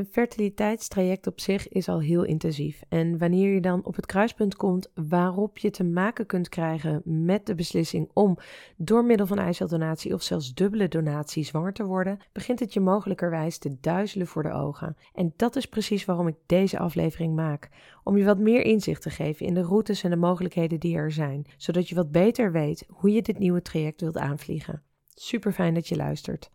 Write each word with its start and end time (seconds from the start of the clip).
Een 0.00 0.06
fertiliteitstraject 0.06 1.26
op 1.26 1.40
zich 1.40 1.68
is 1.68 1.88
al 1.88 2.00
heel 2.00 2.24
intensief. 2.24 2.82
En 2.88 3.18
wanneer 3.18 3.54
je 3.54 3.60
dan 3.60 3.84
op 3.84 3.96
het 3.96 4.06
kruispunt 4.06 4.56
komt 4.56 4.90
waarop 4.94 5.58
je 5.58 5.70
te 5.70 5.84
maken 5.84 6.26
kunt 6.26 6.48
krijgen 6.48 7.02
met 7.04 7.46
de 7.46 7.54
beslissing 7.54 8.10
om 8.12 8.38
door 8.76 9.04
middel 9.04 9.26
van 9.26 9.38
eiceldonatie 9.38 10.14
of 10.14 10.22
zelfs 10.22 10.54
dubbele 10.54 10.88
donatie 10.88 11.44
zwanger 11.44 11.72
te 11.72 11.84
worden, 11.84 12.18
begint 12.32 12.60
het 12.60 12.72
je 12.72 12.80
mogelijkerwijs 12.80 13.58
te 13.58 13.76
duizelen 13.80 14.26
voor 14.26 14.42
de 14.42 14.52
ogen. 14.52 14.96
En 15.14 15.32
dat 15.36 15.56
is 15.56 15.66
precies 15.66 16.04
waarom 16.04 16.26
ik 16.26 16.36
deze 16.46 16.78
aflevering 16.78 17.34
maak. 17.34 17.68
Om 18.04 18.16
je 18.16 18.24
wat 18.24 18.38
meer 18.38 18.62
inzicht 18.62 19.02
te 19.02 19.10
geven 19.10 19.46
in 19.46 19.54
de 19.54 19.62
routes 19.62 20.02
en 20.02 20.10
de 20.10 20.16
mogelijkheden 20.16 20.80
die 20.80 20.96
er 20.96 21.12
zijn, 21.12 21.46
zodat 21.56 21.88
je 21.88 21.94
wat 21.94 22.10
beter 22.10 22.52
weet 22.52 22.86
hoe 22.88 23.12
je 23.12 23.22
dit 23.22 23.38
nieuwe 23.38 23.62
traject 23.62 24.00
wilt 24.00 24.18
aanvliegen. 24.18 24.82
Super 25.14 25.52
fijn 25.52 25.74
dat 25.74 25.88
je 25.88 25.96
luistert. 25.96 26.50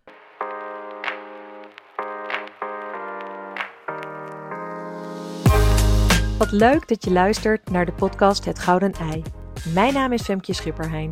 Wat 6.37 6.51
leuk 6.51 6.87
dat 6.87 7.03
je 7.03 7.11
luistert 7.11 7.69
naar 7.69 7.85
de 7.85 7.91
podcast 7.91 8.45
Het 8.45 8.59
Gouden 8.59 8.91
Ei. 8.91 9.23
Mijn 9.73 9.93
naam 9.93 10.11
is 10.11 10.21
Femke 10.21 10.53
Schipperheijn. 10.53 11.11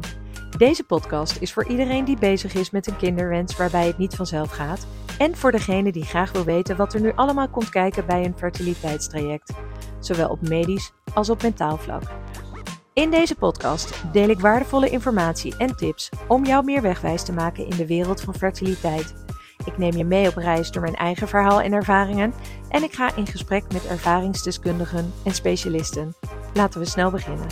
Deze 0.57 0.83
podcast 0.83 1.41
is 1.41 1.53
voor 1.53 1.67
iedereen 1.67 2.05
die 2.05 2.17
bezig 2.17 2.53
is 2.53 2.69
met 2.69 2.87
een 2.87 2.97
kinderwens 2.97 3.55
waarbij 3.55 3.87
het 3.87 3.97
niet 3.97 4.15
vanzelf 4.15 4.51
gaat. 4.51 4.87
En 5.17 5.37
voor 5.37 5.51
degene 5.51 5.91
die 5.91 6.03
graag 6.03 6.31
wil 6.31 6.43
weten 6.43 6.75
wat 6.75 6.93
er 6.93 7.01
nu 7.01 7.11
allemaal 7.15 7.49
komt 7.49 7.69
kijken 7.69 8.05
bij 8.05 8.25
een 8.25 8.37
fertiliteitstraject. 8.37 9.53
Zowel 9.99 10.29
op 10.29 10.41
medisch 10.41 10.91
als 11.13 11.29
op 11.29 11.41
mentaal 11.41 11.77
vlak. 11.77 12.03
In 12.93 13.11
deze 13.11 13.35
podcast 13.35 14.03
deel 14.11 14.29
ik 14.29 14.39
waardevolle 14.39 14.89
informatie 14.89 15.57
en 15.57 15.75
tips 15.75 16.09
om 16.27 16.45
jou 16.45 16.63
meer 16.63 16.81
wegwijs 16.81 17.23
te 17.23 17.33
maken 17.33 17.67
in 17.67 17.77
de 17.77 17.87
wereld 17.87 18.21
van 18.21 18.35
fertiliteit. 18.35 19.13
Ik 19.65 19.77
neem 19.77 19.97
je 19.97 20.05
mee 20.05 20.27
op 20.27 20.35
reis 20.35 20.71
door 20.71 20.81
mijn 20.81 20.95
eigen 20.95 21.27
verhaal 21.27 21.61
en 21.61 21.73
ervaringen 21.73 22.33
en 22.69 22.83
ik 22.83 22.93
ga 22.93 23.15
in 23.15 23.27
gesprek 23.27 23.73
met 23.73 23.85
ervaringsdeskundigen 23.85 25.13
en 25.25 25.33
specialisten. 25.33 26.13
Laten 26.53 26.79
we 26.79 26.85
snel 26.85 27.11
beginnen. 27.11 27.47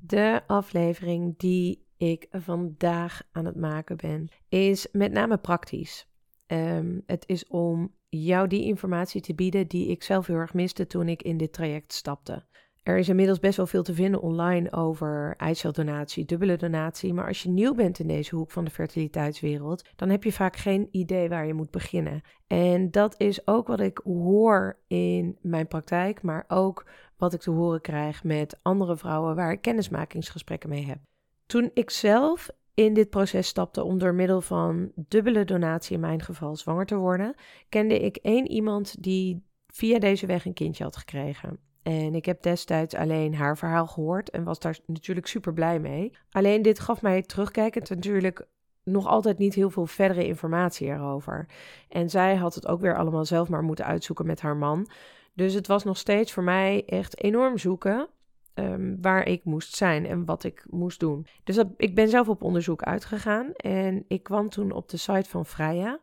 De 0.00 0.42
aflevering 0.46 1.38
die 1.38 1.86
ik 1.96 2.26
vandaag 2.30 3.22
aan 3.32 3.44
het 3.44 3.56
maken 3.56 3.96
ben, 3.96 4.28
is 4.48 4.88
met 4.92 5.12
name 5.12 5.38
praktisch. 5.38 6.06
Ehm, 6.46 7.00
het 7.06 7.24
is 7.26 7.46
om 7.46 7.94
jou 8.18 8.48
die 8.48 8.64
informatie 8.64 9.20
te 9.20 9.34
bieden 9.34 9.68
die 9.68 9.88
ik 9.88 10.02
zelf 10.02 10.26
heel 10.26 10.36
erg 10.36 10.54
miste 10.54 10.86
toen 10.86 11.08
ik 11.08 11.22
in 11.22 11.36
dit 11.36 11.52
traject 11.52 11.92
stapte. 11.92 12.44
Er 12.82 12.98
is 12.98 13.08
inmiddels 13.08 13.38
best 13.38 13.56
wel 13.56 13.66
veel 13.66 13.82
te 13.82 13.94
vinden 13.94 14.20
online 14.20 14.72
over 14.72 15.34
eiceldonatie, 15.36 16.24
dubbele 16.24 16.56
donatie. 16.56 17.14
Maar 17.14 17.26
als 17.26 17.42
je 17.42 17.48
nieuw 17.48 17.74
bent 17.74 17.98
in 17.98 18.06
deze 18.06 18.36
hoek 18.36 18.50
van 18.50 18.64
de 18.64 18.70
fertiliteitswereld, 18.70 19.88
dan 19.96 20.08
heb 20.08 20.24
je 20.24 20.32
vaak 20.32 20.56
geen 20.56 20.88
idee 20.90 21.28
waar 21.28 21.46
je 21.46 21.54
moet 21.54 21.70
beginnen. 21.70 22.20
En 22.46 22.90
dat 22.90 23.14
is 23.18 23.46
ook 23.46 23.66
wat 23.66 23.80
ik 23.80 24.00
hoor 24.04 24.78
in 24.86 25.38
mijn 25.40 25.68
praktijk, 25.68 26.22
maar 26.22 26.44
ook 26.48 26.86
wat 27.16 27.32
ik 27.32 27.40
te 27.40 27.50
horen 27.50 27.80
krijg 27.80 28.24
met 28.24 28.58
andere 28.62 28.96
vrouwen 28.96 29.36
waar 29.36 29.52
ik 29.52 29.60
kennismakingsgesprekken 29.60 30.68
mee 30.68 30.86
heb. 30.86 30.98
Toen 31.46 31.70
ik 31.74 31.90
zelf 31.90 32.50
in 32.74 32.94
dit 32.94 33.10
proces 33.10 33.46
stapte 33.46 33.82
om 33.82 33.98
door 33.98 34.14
middel 34.14 34.40
van 34.40 34.92
dubbele 34.94 35.44
donatie 35.44 35.94
in 35.94 36.00
mijn 36.00 36.22
geval 36.22 36.56
zwanger 36.56 36.86
te 36.86 36.96
worden, 36.96 37.34
kende 37.68 37.98
ik 37.98 38.16
één 38.16 38.48
iemand 38.48 39.02
die 39.02 39.42
via 39.66 39.98
deze 39.98 40.26
weg 40.26 40.44
een 40.46 40.52
kindje 40.54 40.84
had 40.84 40.96
gekregen. 40.96 41.58
En 41.82 42.14
ik 42.14 42.24
heb 42.24 42.42
destijds 42.42 42.94
alleen 42.94 43.34
haar 43.34 43.58
verhaal 43.58 43.86
gehoord 43.86 44.30
en 44.30 44.44
was 44.44 44.58
daar 44.58 44.78
natuurlijk 44.86 45.26
super 45.26 45.52
blij 45.52 45.78
mee. 45.80 46.12
Alleen 46.30 46.62
dit 46.62 46.80
gaf 46.80 47.02
mij 47.02 47.22
terugkijkend 47.22 47.88
natuurlijk 47.88 48.46
nog 48.84 49.06
altijd 49.06 49.38
niet 49.38 49.54
heel 49.54 49.70
veel 49.70 49.86
verdere 49.86 50.26
informatie 50.26 50.88
erover. 50.88 51.46
En 51.88 52.10
zij 52.10 52.36
had 52.36 52.54
het 52.54 52.66
ook 52.66 52.80
weer 52.80 52.96
allemaal 52.96 53.24
zelf 53.24 53.48
maar 53.48 53.62
moeten 53.62 53.84
uitzoeken 53.84 54.26
met 54.26 54.40
haar 54.40 54.56
man. 54.56 54.88
Dus 55.34 55.54
het 55.54 55.66
was 55.66 55.84
nog 55.84 55.98
steeds 55.98 56.32
voor 56.32 56.42
mij 56.42 56.82
echt 56.86 57.22
enorm 57.22 57.58
zoeken 57.58 58.08
Ehm, 58.54 58.96
waar 59.00 59.26
ik 59.26 59.44
moest 59.44 59.74
zijn 59.74 60.06
en 60.06 60.24
wat 60.24 60.44
ik 60.44 60.64
moest 60.70 61.00
doen. 61.00 61.26
Dus 61.44 61.62
ik 61.76 61.94
ben 61.94 62.08
zelf 62.08 62.28
op 62.28 62.42
onderzoek 62.42 62.82
uitgegaan 62.82 63.52
en 63.52 64.04
ik 64.08 64.22
kwam 64.22 64.48
toen 64.48 64.72
op 64.72 64.88
de 64.88 64.96
site 64.96 65.28
van 65.28 65.46
Freya. 65.46 66.00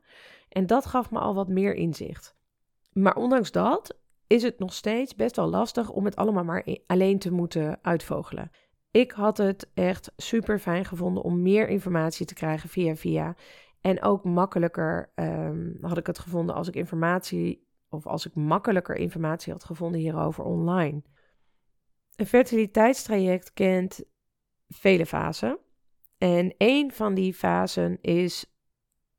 En 0.50 0.68
dat 0.68 0.86
gaf 0.86 1.12
me 1.12 1.20
al 1.20 1.36
wat 1.36 1.48
meer 1.48 1.76
inzicht. 1.76 2.36
Maar 2.92 3.16
ondanks 3.16 3.52
dat 3.52 3.98
is 4.28 4.44
het 4.44 4.60
nog 4.60 4.74
steeds 4.74 5.16
best 5.16 5.36
wel 5.36 5.50
lastig 5.50 5.90
om 5.90 6.06
het 6.06 6.16
allemaal 6.16 6.44
maar 6.44 6.68
alleen 6.88 7.20
te 7.20 7.32
moeten 7.32 7.80
uitvogelen. 7.82 8.52
Ik 8.92 9.12
had 9.12 9.38
het 9.38 9.72
echt 9.74 10.12
super 10.18 10.60
fijn 10.60 10.86
gevonden 10.86 11.24
om 11.24 11.42
meer 11.42 11.68
informatie 11.68 12.26
te 12.26 12.34
krijgen 12.34 12.70
via 12.70 12.96
via. 12.96 13.36
En 13.82 14.02
ook 14.04 14.24
makkelijker 14.24 15.12
um, 15.16 15.78
had 15.82 15.98
ik 15.98 16.08
het 16.08 16.20
gevonden 16.20 16.56
als 16.56 16.68
ik 16.68 16.76
informatie 16.76 17.68
of 17.90 18.08
als 18.08 18.26
ik 18.26 18.36
makkelijker 18.36 18.96
informatie 18.96 19.54
had 19.54 19.64
gevonden 19.64 20.00
hierover 20.00 20.44
online. 20.44 21.02
Een 22.20 22.28
fertiliteitstraject 22.28 23.54
kent 23.54 24.04
vele 24.68 25.06
fasen. 25.06 25.60
En 26.18 26.54
een 26.58 26.92
van 26.92 27.14
die 27.14 27.34
fasen 27.34 27.98
is 28.02 28.46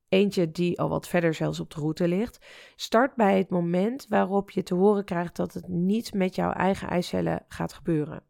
eentje 0.08 0.50
die 0.50 0.80
al 0.80 0.88
wat 0.88 1.08
verder 1.08 1.34
zelfs 1.34 1.60
op 1.60 1.70
de 1.70 1.80
route 1.80 2.08
ligt. 2.08 2.46
Start 2.76 3.14
bij 3.14 3.38
het 3.38 3.50
moment 3.50 4.06
waarop 4.08 4.50
je 4.50 4.62
te 4.62 4.74
horen 4.74 5.04
krijgt 5.04 5.36
dat 5.36 5.54
het 5.54 5.68
niet 5.68 6.14
met 6.14 6.34
jouw 6.34 6.52
eigen 6.52 6.88
eicellen 6.88 7.44
gaat 7.48 7.72
gebeuren. 7.72 8.22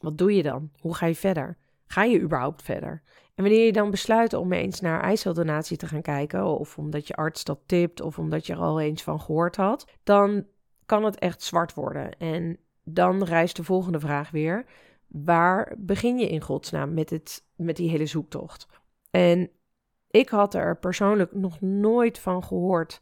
Wat 0.00 0.18
doe 0.18 0.34
je 0.34 0.42
dan? 0.42 0.70
Hoe 0.78 0.94
ga 0.94 1.06
je 1.06 1.14
verder? 1.14 1.58
Ga 1.86 2.04
je 2.04 2.20
überhaupt 2.20 2.62
verder? 2.62 3.02
En 3.34 3.44
wanneer 3.44 3.64
je 3.64 3.72
dan 3.72 3.90
besluit 3.90 4.32
om 4.32 4.52
eens 4.52 4.80
naar 4.80 5.00
eiceldonatie 5.00 5.76
te 5.76 5.86
gaan 5.86 6.02
kijken, 6.02 6.44
of 6.44 6.78
omdat 6.78 7.06
je 7.06 7.14
arts 7.14 7.44
dat 7.44 7.60
tipt, 7.66 8.00
of 8.00 8.18
omdat 8.18 8.46
je 8.46 8.52
er 8.52 8.58
al 8.58 8.80
eens 8.80 9.02
van 9.02 9.20
gehoord 9.20 9.56
had, 9.56 9.86
dan 10.02 10.46
kan 10.86 11.04
het 11.04 11.18
echt 11.18 11.42
zwart 11.42 11.74
worden. 11.74 12.18
En 12.18 12.58
dan 12.90 13.24
rijst 13.24 13.56
de 13.56 13.64
volgende 13.64 14.00
vraag 14.00 14.30
weer. 14.30 14.66
Waar 15.06 15.74
begin 15.78 16.18
je 16.18 16.28
in 16.28 16.40
godsnaam 16.40 16.94
met, 16.94 17.10
het, 17.10 17.44
met 17.56 17.76
die 17.76 17.90
hele 17.90 18.06
zoektocht? 18.06 18.66
En 19.10 19.50
ik 20.10 20.28
had 20.28 20.54
er 20.54 20.78
persoonlijk 20.78 21.34
nog 21.34 21.60
nooit 21.60 22.18
van 22.18 22.44
gehoord 22.44 23.00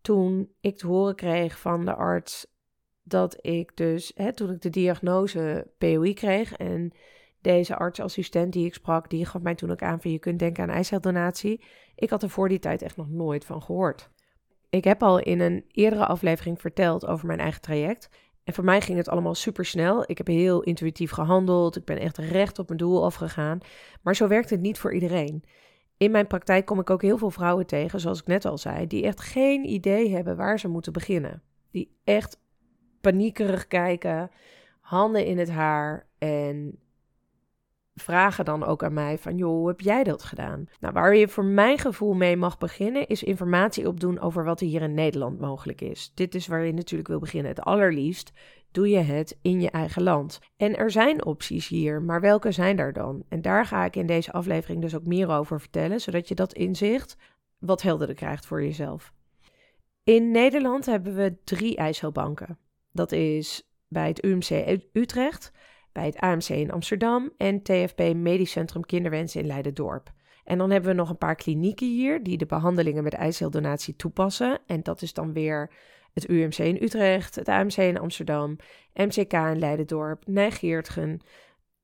toen 0.00 0.52
ik 0.60 0.76
te 0.76 0.86
horen 0.86 1.14
kreeg 1.14 1.58
van 1.58 1.84
de 1.84 1.94
arts 1.94 2.46
dat 3.02 3.46
ik 3.46 3.76
dus, 3.76 4.12
hè, 4.14 4.32
toen 4.32 4.50
ik 4.50 4.60
de 4.60 4.70
diagnose 4.70 5.70
POI 5.78 6.14
kreeg 6.14 6.56
en 6.56 6.92
deze 7.40 7.76
artsassistent 7.76 8.52
die 8.52 8.66
ik 8.66 8.74
sprak, 8.74 9.10
die 9.10 9.26
gaf 9.26 9.42
mij 9.42 9.54
toen 9.54 9.70
ook 9.70 9.82
aan 9.82 10.00
van 10.00 10.10
je 10.10 10.18
kunt 10.18 10.38
denken 10.38 10.62
aan 10.62 10.70
eiceldonatie. 10.70 11.64
Ik 11.94 12.10
had 12.10 12.22
er 12.22 12.30
voor 12.30 12.48
die 12.48 12.58
tijd 12.58 12.82
echt 12.82 12.96
nog 12.96 13.08
nooit 13.08 13.44
van 13.44 13.62
gehoord. 13.62 14.10
Ik 14.70 14.84
heb 14.84 15.02
al 15.02 15.18
in 15.18 15.40
een 15.40 15.64
eerdere 15.68 16.06
aflevering 16.06 16.60
verteld 16.60 17.06
over 17.06 17.26
mijn 17.26 17.38
eigen 17.38 17.60
traject. 17.60 18.08
En 18.44 18.54
voor 18.54 18.64
mij 18.64 18.80
ging 18.80 18.98
het 18.98 19.08
allemaal 19.08 19.34
super 19.34 19.64
snel. 19.64 20.04
Ik 20.06 20.18
heb 20.18 20.26
heel 20.26 20.62
intuïtief 20.62 21.10
gehandeld. 21.10 21.76
Ik 21.76 21.84
ben 21.84 21.98
echt 21.98 22.18
recht 22.18 22.58
op 22.58 22.66
mijn 22.66 22.78
doel 22.78 23.04
afgegaan. 23.04 23.58
Maar 24.02 24.16
zo 24.16 24.28
werkt 24.28 24.50
het 24.50 24.60
niet 24.60 24.78
voor 24.78 24.94
iedereen. 24.94 25.44
In 25.96 26.10
mijn 26.10 26.26
praktijk 26.26 26.66
kom 26.66 26.80
ik 26.80 26.90
ook 26.90 27.02
heel 27.02 27.18
veel 27.18 27.30
vrouwen 27.30 27.66
tegen, 27.66 28.00
zoals 28.00 28.20
ik 28.20 28.26
net 28.26 28.44
al 28.44 28.58
zei, 28.58 28.86
die 28.86 29.04
echt 29.04 29.20
geen 29.20 29.64
idee 29.64 30.14
hebben 30.14 30.36
waar 30.36 30.58
ze 30.58 30.68
moeten 30.68 30.92
beginnen. 30.92 31.42
Die 31.70 31.96
echt 32.04 32.40
paniekerig 33.00 33.66
kijken, 33.66 34.30
handen 34.80 35.26
in 35.26 35.38
het 35.38 35.50
haar 35.50 36.06
en 36.18 36.78
vragen 38.00 38.44
dan 38.44 38.64
ook 38.64 38.84
aan 38.84 38.92
mij 38.92 39.18
van, 39.18 39.36
joh, 39.36 39.50
hoe 39.50 39.68
heb 39.68 39.80
jij 39.80 40.04
dat 40.04 40.22
gedaan? 40.22 40.68
Nou, 40.80 40.94
waar 40.94 41.16
je 41.16 41.28
voor 41.28 41.44
mijn 41.44 41.78
gevoel 41.78 42.14
mee 42.14 42.36
mag 42.36 42.58
beginnen, 42.58 43.06
is 43.06 43.22
informatie 43.22 43.88
opdoen 43.88 44.20
over 44.20 44.44
wat 44.44 44.60
er 44.60 44.66
hier 44.66 44.82
in 44.82 44.94
Nederland 44.94 45.40
mogelijk 45.40 45.80
is. 45.80 46.12
Dit 46.14 46.34
is 46.34 46.46
waar 46.46 46.64
je 46.64 46.72
natuurlijk 46.72 47.08
wil 47.08 47.18
beginnen. 47.18 47.50
Het 47.50 47.60
allerliefst 47.60 48.32
doe 48.70 48.88
je 48.88 48.98
het 48.98 49.38
in 49.42 49.60
je 49.60 49.70
eigen 49.70 50.02
land. 50.02 50.38
En 50.56 50.76
er 50.76 50.90
zijn 50.90 51.24
opties 51.24 51.68
hier, 51.68 52.02
maar 52.02 52.20
welke 52.20 52.52
zijn 52.52 52.78
er 52.78 52.92
dan? 52.92 53.24
En 53.28 53.42
daar 53.42 53.66
ga 53.66 53.84
ik 53.84 53.96
in 53.96 54.06
deze 54.06 54.32
aflevering 54.32 54.80
dus 54.80 54.94
ook 54.94 55.04
meer 55.04 55.28
over 55.28 55.60
vertellen, 55.60 56.00
zodat 56.00 56.28
je 56.28 56.34
dat 56.34 56.52
inzicht 56.52 57.16
wat 57.58 57.82
helderder 57.82 58.16
krijgt 58.16 58.46
voor 58.46 58.62
jezelf. 58.62 59.12
In 60.04 60.30
Nederland 60.30 60.86
hebben 60.86 61.14
we 61.14 61.36
drie 61.44 61.76
ijsselbanken. 61.76 62.58
Dat 62.92 63.12
is 63.12 63.70
bij 63.88 64.08
het 64.08 64.24
UMC 64.24 64.80
Utrecht, 64.92 65.52
bij 65.92 66.06
het 66.06 66.16
AMC 66.16 66.48
in 66.48 66.70
Amsterdam 66.70 67.30
en 67.36 67.62
TFP 67.62 68.14
Medisch 68.14 68.50
Centrum 68.50 68.86
Kinderwens 68.86 69.36
in 69.36 69.46
Leiden-Dorp. 69.46 70.12
En 70.44 70.58
dan 70.58 70.70
hebben 70.70 70.90
we 70.90 70.96
nog 70.96 71.10
een 71.10 71.18
paar 71.18 71.34
klinieken 71.34 71.86
hier 71.86 72.22
die 72.22 72.38
de 72.38 72.46
behandelingen 72.46 73.02
met 73.02 73.14
eiceldonatie 73.14 73.96
toepassen. 73.96 74.58
En 74.66 74.82
dat 74.82 75.02
is 75.02 75.12
dan 75.12 75.32
weer 75.32 75.70
het 76.12 76.28
UMC 76.28 76.58
in 76.58 76.82
Utrecht, 76.82 77.34
het 77.34 77.48
AMC 77.48 77.76
in 77.76 77.98
Amsterdam, 77.98 78.56
MCK 78.94 79.32
in 79.32 79.58
Leiden-Dorp, 79.58 80.26
Nijgeertgen, 80.26 81.20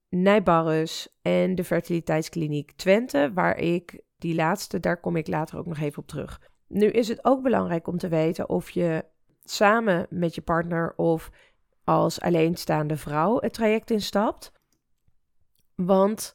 Nijbarres 0.08 1.16
en 1.22 1.54
de 1.54 1.64
fertiliteitskliniek 1.64 2.72
Twente, 2.72 3.30
waar 3.34 3.58
ik 3.58 4.00
die 4.18 4.34
laatste, 4.34 4.80
daar 4.80 5.00
kom 5.00 5.16
ik 5.16 5.26
later 5.26 5.58
ook 5.58 5.66
nog 5.66 5.78
even 5.78 5.98
op 5.98 6.08
terug. 6.08 6.40
Nu 6.68 6.86
is 6.86 7.08
het 7.08 7.24
ook 7.24 7.42
belangrijk 7.42 7.86
om 7.86 7.98
te 7.98 8.08
weten 8.08 8.48
of 8.48 8.70
je 8.70 9.04
samen 9.44 10.06
met 10.10 10.34
je 10.34 10.40
partner 10.40 10.92
of 10.96 11.30
als 11.86 12.20
alleenstaande 12.20 12.96
vrouw 12.96 13.40
het 13.40 13.52
traject 13.52 13.90
instapt. 13.90 14.52
Want 15.74 16.34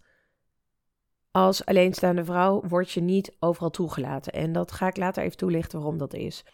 als 1.32 1.66
alleenstaande 1.66 2.26
vrouw 2.26 2.62
word 2.68 2.92
je 2.92 3.02
niet 3.02 3.36
overal 3.40 3.70
toegelaten. 3.70 4.34
En 4.34 4.52
dat 4.52 4.72
ga 4.72 4.88
ik 4.88 4.98
later 4.98 5.24
even 5.24 5.38
toelichten 5.38 5.80
waarom 5.80 5.98
dat 5.98 6.14
is. 6.14 6.46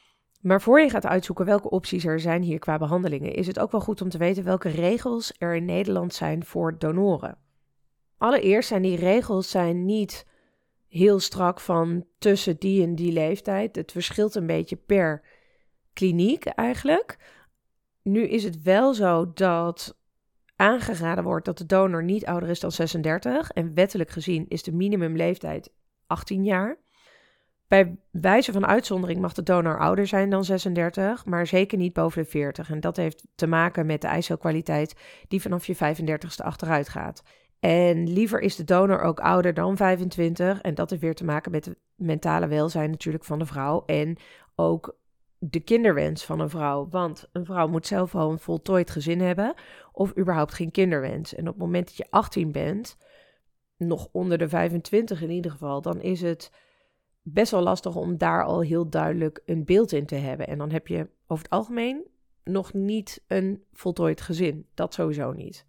Maar 0.42 0.62
voor 0.62 0.82
je 0.82 0.90
gaat 0.90 1.06
uitzoeken 1.06 1.46
welke 1.46 1.70
opties 1.70 2.06
er 2.06 2.20
zijn 2.20 2.42
hier 2.42 2.60
qua 2.60 2.78
behandelingen, 2.78 3.34
is 3.34 3.48
het 3.48 3.60
ook 3.60 3.72
wel 3.72 3.82
goed 3.82 4.02
om 4.02 4.10
te 4.10 4.18
weten 4.18 4.44
welke 4.44 4.70
regels 4.70 5.34
er 5.38 5.56
in 5.56 5.66
Nederland 5.66 6.14
zijn 6.14 6.46
voor 6.46 6.78
donoren. 6.78 7.38
Allereerst 8.18 8.68
zijn 8.68 8.82
die 8.82 8.98
regels 8.98 9.50
zijn 9.50 9.86
niet 9.86 10.26
heel 10.88 11.20
strak 11.20 11.60
van 11.60 12.06
tussen 12.18 12.58
die 12.60 12.84
en 12.84 12.96
die 12.96 13.12
leeftijd. 13.12 13.76
Het 13.76 13.92
verschilt 13.92 14.36
een 14.36 14.48
beetje 14.48 14.76
per 14.76 15.22
kliniek 15.94 16.46
eigenlijk. 16.46 17.18
Nu 18.08 18.22
is 18.28 18.44
het 18.44 18.62
wel 18.62 18.94
zo 18.94 19.32
dat 19.34 19.98
aangeraden 20.56 21.24
wordt 21.24 21.46
dat 21.46 21.58
de 21.58 21.66
donor 21.66 22.04
niet 22.04 22.26
ouder 22.26 22.50
is 22.50 22.60
dan 22.60 22.72
36 22.72 23.52
en 23.52 23.74
wettelijk 23.74 24.10
gezien 24.10 24.46
is 24.48 24.64
de 24.64 24.72
minimumleeftijd 24.72 25.74
18 26.08 26.44
jaar. 26.44 26.78
Bij 27.68 28.00
wijze 28.12 28.52
van 28.52 28.68
uitzondering 28.68 29.20
mag 29.22 29.34
de 29.34 29.44
donor 29.44 29.80
ouder 29.80 30.08
zijn 30.08 30.30
dan 30.30 30.44
36, 30.44 31.26
maar 31.26 31.48
zeker 31.48 31.78
niet 31.78 31.94
boven 31.94 32.24
de 32.24 32.30
40. 32.30 32.70
En 32.70 32.80
dat 32.80 32.96
heeft 32.96 33.28
te 33.36 33.48
maken 33.48 33.86
met 33.86 34.02
de 34.02 34.08
eicelkwaliteit 34.08 34.96
die 35.28 35.42
vanaf 35.42 35.66
je 35.66 35.76
35ste 35.76 36.44
achteruit 36.44 36.90
gaat. 36.90 37.24
En 37.60 38.10
liever 38.14 38.40
is 38.40 38.56
de 38.56 38.64
donor 38.64 39.02
ook 39.02 39.20
ouder 39.20 39.54
dan 39.54 39.78
25. 39.78 40.62
En 40.62 40.76
dat 40.76 40.90
heeft 40.90 41.02
weer 41.02 41.16
te 41.16 41.26
maken 41.26 41.52
met 41.52 41.66
het 41.66 41.78
mentale 41.96 42.48
welzijn 42.48 42.90
natuurlijk 42.90 43.24
van 43.24 43.40
de 43.40 43.46
vrouw. 43.46 43.84
En 43.86 44.18
ook 44.56 44.98
de 45.50 45.60
kinderwens 45.60 46.26
van 46.26 46.40
een 46.40 46.50
vrouw. 46.50 46.88
Want 46.90 47.30
een 47.32 47.46
vrouw 47.46 47.68
moet 47.68 47.88
zelf 47.88 48.16
al 48.16 48.32
een 48.32 48.40
voltooid 48.40 48.90
gezin 48.90 49.22
hebben. 49.22 49.54
Of 49.92 50.18
überhaupt 50.18 50.54
geen 50.54 50.72
kinderwens. 50.72 51.36
En 51.36 51.48
op 51.48 51.54
het 51.54 51.64
moment 51.64 51.88
dat 51.88 51.98
je 51.98 52.08
18 52.10 52.52
bent, 52.52 52.98
nog 53.78 54.08
onder 54.12 54.38
de 54.38 54.50
25 54.50 55.22
in 55.22 55.30
ieder 55.30 55.52
geval, 55.52 55.82
dan 55.82 56.02
is 56.02 56.22
het 56.22 56.52
best 57.22 57.52
wel 57.52 57.62
lastig 57.62 57.96
om 57.96 58.18
daar 58.18 58.44
al 58.44 58.62
heel 58.62 58.90
duidelijk 58.90 59.42
een 59.46 59.66
beeld 59.66 59.92
in 59.92 60.06
te 60.06 60.16
hebben. 60.16 60.48
En 60.48 60.58
dan 60.58 60.72
heb 60.72 60.88
je 60.88 61.10
over 61.28 61.44
het 61.44 61.54
algemeen 61.54 62.06
nog 62.44 62.74
niet 62.74 63.24
een 63.28 63.64
voltooid 63.74 64.22
gezin. 64.22 64.68
Dat 64.74 64.94
sowieso 64.94 65.32
niet. 65.32 65.66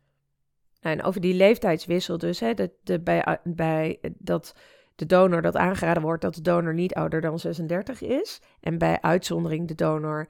En 0.81 1.03
over 1.03 1.21
die 1.21 1.35
leeftijdswissel 1.35 2.19
dus, 2.19 2.41
hè, 2.41 2.55
de, 2.55 2.71
de, 2.83 3.01
bij, 3.01 3.41
bij 3.45 3.99
dat 4.19 4.55
de 4.99 5.07
donor 5.07 5.43
dat 5.43 5.57
aangeraden 5.57 6.03
wordt 6.03 6.23
dat 6.23 6.35
de 6.35 6.41
donor 6.41 6.75
niet 6.75 6.95
ouder 6.95 7.21
dan 7.21 7.39
36 7.39 8.03
is. 8.03 8.41
En 8.61 8.79
bij 8.79 9.01
uitzondering 9.01 9.69
de 9.69 9.75
donor 9.75 10.29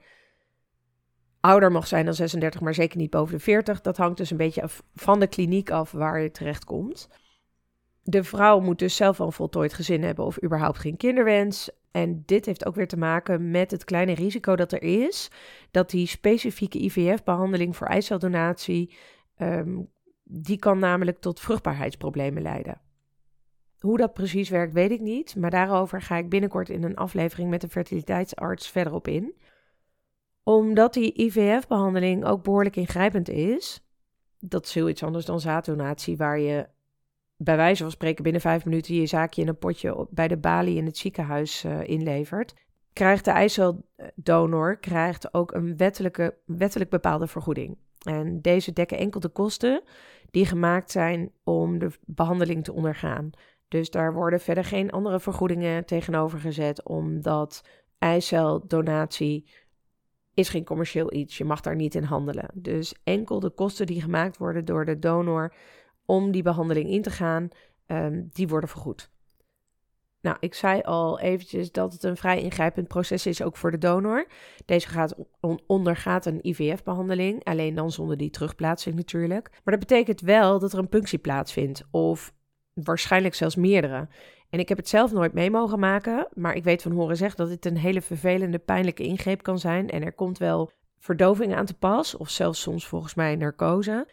ouder 1.39 1.71
mag 1.71 1.87
zijn 1.87 2.05
dan 2.05 2.13
36, 2.13 2.61
maar 2.61 2.73
zeker 2.73 2.97
niet 2.97 3.09
boven 3.09 3.37
de 3.37 3.43
40. 3.43 3.81
Dat 3.81 3.97
hangt 3.97 4.17
dus 4.17 4.31
een 4.31 4.37
beetje 4.37 4.61
af, 4.61 4.83
van 4.95 5.19
de 5.19 5.27
kliniek 5.27 5.71
af 5.71 5.91
waar 5.91 6.21
je 6.21 6.31
terecht 6.31 6.65
komt. 6.65 7.09
De 8.03 8.23
vrouw 8.23 8.59
moet 8.59 8.79
dus 8.79 8.95
zelf 8.95 9.19
al 9.19 9.25
een 9.25 9.31
voltooid 9.31 9.73
gezin 9.73 10.03
hebben 10.03 10.25
of 10.25 10.43
überhaupt 10.43 10.79
geen 10.79 10.97
kinderwens. 10.97 11.69
En 11.91 12.23
dit 12.25 12.45
heeft 12.45 12.65
ook 12.65 12.75
weer 12.75 12.87
te 12.87 12.97
maken 12.97 13.51
met 13.51 13.71
het 13.71 13.83
kleine 13.83 14.13
risico 14.13 14.55
dat 14.55 14.71
er 14.71 14.83
is 14.83 15.31
dat 15.71 15.89
die 15.89 16.07
specifieke 16.07 16.83
IVF-behandeling 16.83 17.75
voor 17.75 17.87
eiceldonatie 17.87 18.97
um, 19.37 19.89
die 20.23 20.59
kan 20.59 20.79
namelijk 20.79 21.19
tot 21.19 21.39
vruchtbaarheidsproblemen 21.39 22.41
leiden. 22.41 22.81
Hoe 23.79 23.97
dat 23.97 24.13
precies 24.13 24.49
werkt, 24.49 24.73
weet 24.73 24.91
ik 24.91 24.99
niet, 24.99 25.35
maar 25.35 25.49
daarover 25.49 26.01
ga 26.01 26.15
ik 26.15 26.29
binnenkort 26.29 26.69
in 26.69 26.83
een 26.83 26.95
aflevering 26.95 27.49
met 27.49 27.61
de 27.61 27.69
fertiliteitsarts 27.69 28.69
verder 28.69 28.93
op 28.93 29.07
in. 29.07 29.35
Omdat 30.43 30.93
die 30.93 31.13
IVF-behandeling 31.13 32.25
ook 32.25 32.43
behoorlijk 32.43 32.75
ingrijpend 32.75 33.29
is, 33.29 33.81
dat 34.39 34.65
is 34.65 34.73
heel 34.73 34.89
iets 34.89 35.03
anders 35.03 35.25
dan 35.25 35.39
zaaddonatie, 35.39 36.17
waar 36.17 36.39
je 36.39 36.67
bij 37.37 37.55
wijze 37.55 37.81
van 37.81 37.91
spreken 37.91 38.23
binnen 38.23 38.41
vijf 38.41 38.65
minuten 38.65 38.95
je 38.95 39.05
zaakje 39.05 39.41
in 39.41 39.47
een 39.47 39.57
potje 39.57 40.07
bij 40.09 40.27
de 40.27 40.37
balie 40.37 40.77
in 40.77 40.85
het 40.85 40.97
ziekenhuis 40.97 41.63
uh, 41.65 41.87
inlevert, 41.87 42.53
krijgt 42.93 43.25
de 43.25 43.31
eiceldonor 43.31 44.77
krijgt 44.77 45.33
ook 45.33 45.51
een 45.51 45.77
wettelijke, 45.77 46.37
wettelijk 46.45 46.89
bepaalde 46.89 47.27
vergoeding. 47.27 47.77
En 47.99 48.41
deze 48.41 48.73
dekken 48.73 48.97
enkel 48.97 49.19
de 49.19 49.29
kosten 49.29 49.81
die 50.31 50.45
gemaakt 50.45 50.91
zijn 50.91 51.31
om 51.43 51.79
de 51.79 51.91
behandeling 52.05 52.63
te 52.63 52.73
ondergaan. 52.73 53.29
Dus 53.69 53.89
daar 53.89 54.13
worden 54.13 54.39
verder 54.39 54.65
geen 54.65 54.91
andere 54.91 55.19
vergoedingen 55.19 55.85
tegenover 55.85 56.39
gezet, 56.39 56.83
omdat 56.83 57.63
eiceldonatie 57.97 59.49
is 60.33 60.49
geen 60.49 60.63
commercieel 60.63 61.13
iets. 61.13 61.37
Je 61.37 61.45
mag 61.45 61.61
daar 61.61 61.75
niet 61.75 61.95
in 61.95 62.03
handelen. 62.03 62.49
Dus 62.53 62.93
enkel 63.03 63.39
de 63.39 63.49
kosten 63.49 63.85
die 63.85 64.01
gemaakt 64.01 64.37
worden 64.37 64.65
door 64.65 64.85
de 64.85 64.99
donor 64.99 65.53
om 66.05 66.31
die 66.31 66.43
behandeling 66.43 66.89
in 66.89 67.01
te 67.01 67.09
gaan, 67.09 67.47
um, 67.87 68.29
die 68.33 68.47
worden 68.47 68.69
vergoed. 68.69 69.11
Nou, 70.21 70.37
ik 70.39 70.53
zei 70.53 70.81
al 70.81 71.19
eventjes 71.19 71.71
dat 71.71 71.93
het 71.93 72.03
een 72.03 72.17
vrij 72.17 72.41
ingrijpend 72.41 72.87
proces 72.87 73.25
is, 73.25 73.41
ook 73.41 73.57
voor 73.57 73.71
de 73.71 73.77
donor. 73.77 74.27
Deze 74.65 74.87
gaat 74.87 75.15
ondergaat 75.67 76.25
een 76.25 76.47
IVF-behandeling, 76.47 77.43
alleen 77.43 77.75
dan 77.75 77.91
zonder 77.91 78.17
die 78.17 78.29
terugplaatsing 78.29 78.95
natuurlijk. 78.95 79.49
Maar 79.63 79.77
dat 79.77 79.87
betekent 79.87 80.21
wel 80.21 80.59
dat 80.59 80.73
er 80.73 80.79
een 80.79 80.89
punctie 80.89 81.19
plaatsvindt, 81.19 81.83
of 81.91 82.33
waarschijnlijk 82.83 83.35
zelfs 83.35 83.55
meerdere. 83.55 84.07
En 84.49 84.59
ik 84.59 84.69
heb 84.69 84.77
het 84.77 84.89
zelf 84.89 85.11
nooit 85.11 85.33
mee 85.33 85.51
mogen 85.51 85.79
maken, 85.79 86.27
maar 86.33 86.55
ik 86.55 86.63
weet 86.63 86.81
van 86.81 86.91
horen 86.91 87.17
zeggen 87.17 87.37
dat 87.37 87.49
dit 87.49 87.65
een 87.65 87.77
hele 87.77 88.01
vervelende, 88.01 88.59
pijnlijke 88.59 89.03
ingreep 89.03 89.43
kan 89.43 89.59
zijn. 89.59 89.89
En 89.89 90.03
er 90.03 90.13
komt 90.13 90.37
wel 90.37 90.71
verdoving 90.99 91.55
aan 91.55 91.65
te 91.65 91.73
pas, 91.73 92.17
of 92.17 92.29
zelfs 92.29 92.61
soms 92.61 92.87
volgens 92.87 93.13
mij 93.13 93.35
narcose. 93.35 94.07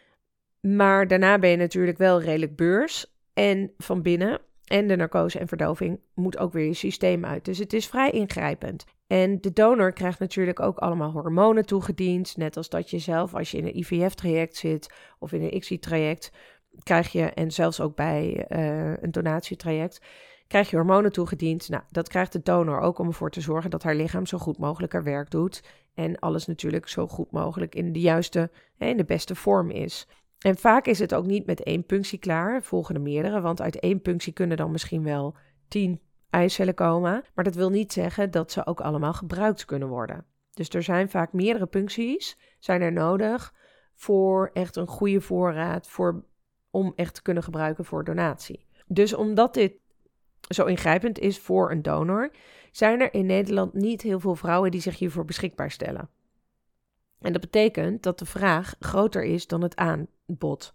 Maar 0.61 1.07
daarna 1.07 1.39
ben 1.39 1.49
je 1.49 1.57
natuurlijk 1.57 1.97
wel 1.97 2.21
redelijk 2.21 2.55
beurs. 2.55 3.15
En 3.33 3.71
van 3.77 4.01
binnen 4.01 4.39
en 4.65 4.87
de 4.87 4.95
narcose 4.95 5.39
en 5.39 5.47
verdoving 5.47 5.99
moet 6.13 6.37
ook 6.37 6.53
weer 6.53 6.65
je 6.65 6.73
systeem 6.73 7.25
uit. 7.25 7.45
Dus 7.45 7.57
het 7.57 7.73
is 7.73 7.87
vrij 7.87 8.11
ingrijpend. 8.11 8.85
En 9.07 9.41
de 9.41 9.53
donor 9.53 9.93
krijgt 9.93 10.19
natuurlijk 10.19 10.59
ook 10.59 10.77
allemaal 10.77 11.11
hormonen 11.11 11.65
toegediend. 11.65 12.37
Net 12.37 12.57
als 12.57 12.69
dat 12.69 12.89
je 12.89 12.99
zelf, 12.99 13.33
als 13.33 13.51
je 13.51 13.57
in 13.57 13.65
een 13.65 13.77
IVF-traject 13.77 14.55
zit 14.55 14.93
of 15.19 15.31
in 15.31 15.41
een 15.41 15.55
ICSI-traject, 15.55 16.31
krijg 16.83 17.11
je, 17.11 17.23
en 17.23 17.51
zelfs 17.51 17.81
ook 17.81 17.95
bij 17.95 18.45
uh, 18.49 18.93
een 19.01 19.11
donatietraject, 19.11 20.01
krijg 20.47 20.69
je 20.69 20.75
hormonen 20.75 21.11
toegediend. 21.11 21.69
Nou, 21.69 21.83
dat 21.89 22.09
krijgt 22.09 22.31
de 22.31 22.41
donor 22.41 22.79
ook 22.79 22.99
om 22.99 23.07
ervoor 23.07 23.31
te 23.31 23.41
zorgen 23.41 23.69
dat 23.69 23.83
haar 23.83 23.95
lichaam 23.95 24.25
zo 24.25 24.37
goed 24.37 24.57
mogelijk 24.57 24.93
haar 24.93 25.03
werk 25.03 25.31
doet. 25.31 25.63
En 25.93 26.19
alles 26.19 26.45
natuurlijk 26.45 26.87
zo 26.87 27.07
goed 27.07 27.31
mogelijk 27.31 27.75
in 27.75 27.93
de 27.93 27.99
juiste, 27.99 28.51
in 28.77 28.97
de 28.97 29.05
beste 29.05 29.35
vorm 29.35 29.69
is. 29.69 30.07
En 30.37 30.57
vaak 30.57 30.85
is 30.85 30.99
het 30.99 31.13
ook 31.13 31.25
niet 31.25 31.45
met 31.45 31.63
één 31.63 31.85
punctie 31.85 32.19
klaar, 32.19 32.63
volgen 32.63 32.95
er 32.95 33.01
meerdere, 33.01 33.41
want 33.41 33.61
uit 33.61 33.79
één 33.79 34.01
punctie 34.01 34.33
kunnen 34.33 34.57
dan 34.57 34.71
misschien 34.71 35.03
wel 35.03 35.35
tien 35.67 36.01
eicellen 36.29 36.73
komen. 36.73 37.23
Maar 37.35 37.43
dat 37.43 37.55
wil 37.55 37.69
niet 37.69 37.93
zeggen 37.93 38.31
dat 38.31 38.51
ze 38.51 38.65
ook 38.65 38.81
allemaal 38.81 39.13
gebruikt 39.13 39.65
kunnen 39.65 39.87
worden. 39.87 40.25
Dus 40.53 40.69
er 40.69 40.83
zijn 40.83 41.09
vaak 41.09 41.33
meerdere 41.33 41.65
puncties 41.65 42.37
zijn 42.59 42.81
er 42.81 42.91
nodig 42.91 43.53
voor 43.95 44.49
echt 44.53 44.75
een 44.75 44.87
goede 44.87 45.21
voorraad 45.21 45.87
voor, 45.87 46.23
om 46.71 46.93
echt 46.95 47.13
te 47.13 47.21
kunnen 47.21 47.43
gebruiken 47.43 47.85
voor 47.85 48.03
donatie. 48.03 48.65
Dus 48.87 49.13
omdat 49.13 49.53
dit 49.53 49.73
zo 50.49 50.65
ingrijpend 50.65 51.19
is 51.19 51.39
voor 51.39 51.71
een 51.71 51.81
donor, 51.81 52.31
zijn 52.71 53.01
er 53.01 53.13
in 53.13 53.25
Nederland 53.25 53.73
niet 53.73 54.01
heel 54.01 54.19
veel 54.19 54.35
vrouwen 54.35 54.71
die 54.71 54.81
zich 54.81 54.99
hiervoor 54.99 55.25
beschikbaar 55.25 55.71
stellen. 55.71 56.09
En 57.19 57.31
dat 57.31 57.41
betekent 57.41 58.03
dat 58.03 58.19
de 58.19 58.25
vraag 58.25 58.75
groter 58.79 59.23
is 59.23 59.47
dan 59.47 59.61
het 59.61 59.75
aanbod. 59.75 60.73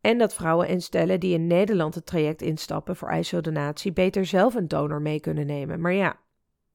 En 0.00 0.18
dat 0.18 0.34
vrouwen 0.34 0.68
en 0.68 0.80
stellen 0.80 1.20
die 1.20 1.34
in 1.34 1.46
Nederland 1.46 1.94
het 1.94 2.06
traject 2.06 2.42
instappen 2.42 2.96
voor 2.96 3.08
eiceldonatie 3.08 3.92
beter 3.92 4.26
zelf 4.26 4.54
een 4.54 4.68
donor 4.68 5.02
mee 5.02 5.20
kunnen 5.20 5.46
nemen. 5.46 5.80
Maar 5.80 5.92
ja, 5.92 6.18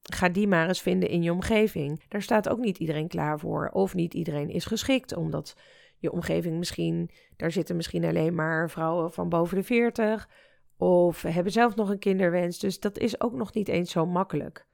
ga 0.02 0.28
die 0.28 0.48
maar 0.48 0.68
eens 0.68 0.82
vinden 0.82 1.08
in 1.08 1.22
je 1.22 1.32
omgeving. 1.32 2.02
Daar 2.08 2.22
staat 2.22 2.48
ook 2.48 2.58
niet 2.58 2.78
iedereen 2.78 3.08
klaar 3.08 3.38
voor. 3.38 3.70
Of 3.72 3.94
niet 3.94 4.14
iedereen 4.14 4.50
is 4.50 4.64
geschikt, 4.64 5.16
omdat 5.16 5.56
je 6.00 6.12
omgeving 6.12 6.58
misschien, 6.58 7.10
daar 7.36 7.50
zitten 7.50 7.76
misschien 7.76 8.04
alleen 8.04 8.34
maar 8.34 8.70
vrouwen 8.70 9.12
van 9.12 9.28
boven 9.28 9.56
de 9.56 9.62
40. 9.62 10.28
Of 10.76 11.22
hebben 11.22 11.52
zelf 11.52 11.74
nog 11.74 11.88
een 11.88 11.98
kinderwens. 11.98 12.58
Dus 12.58 12.80
dat 12.80 12.98
is 12.98 13.20
ook 13.20 13.32
nog 13.32 13.54
niet 13.54 13.68
eens 13.68 13.90
zo 13.90 14.06
makkelijk. 14.06 14.66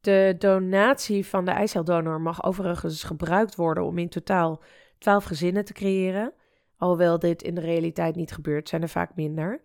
De 0.00 0.34
donatie 0.38 1.26
van 1.26 1.44
de 1.44 1.50
eiceldonor 1.50 2.20
mag 2.20 2.44
overigens 2.44 3.02
gebruikt 3.02 3.54
worden 3.54 3.84
om 3.84 3.98
in 3.98 4.08
totaal 4.08 4.62
12 4.98 5.24
gezinnen 5.24 5.64
te 5.64 5.72
creëren. 5.72 6.32
Alhoewel 6.76 7.18
dit 7.18 7.42
in 7.42 7.54
de 7.54 7.60
realiteit 7.60 8.16
niet 8.16 8.32
gebeurt, 8.32 8.68
zijn 8.68 8.82
er 8.82 8.88
vaak 8.88 9.16
minder. 9.16 9.60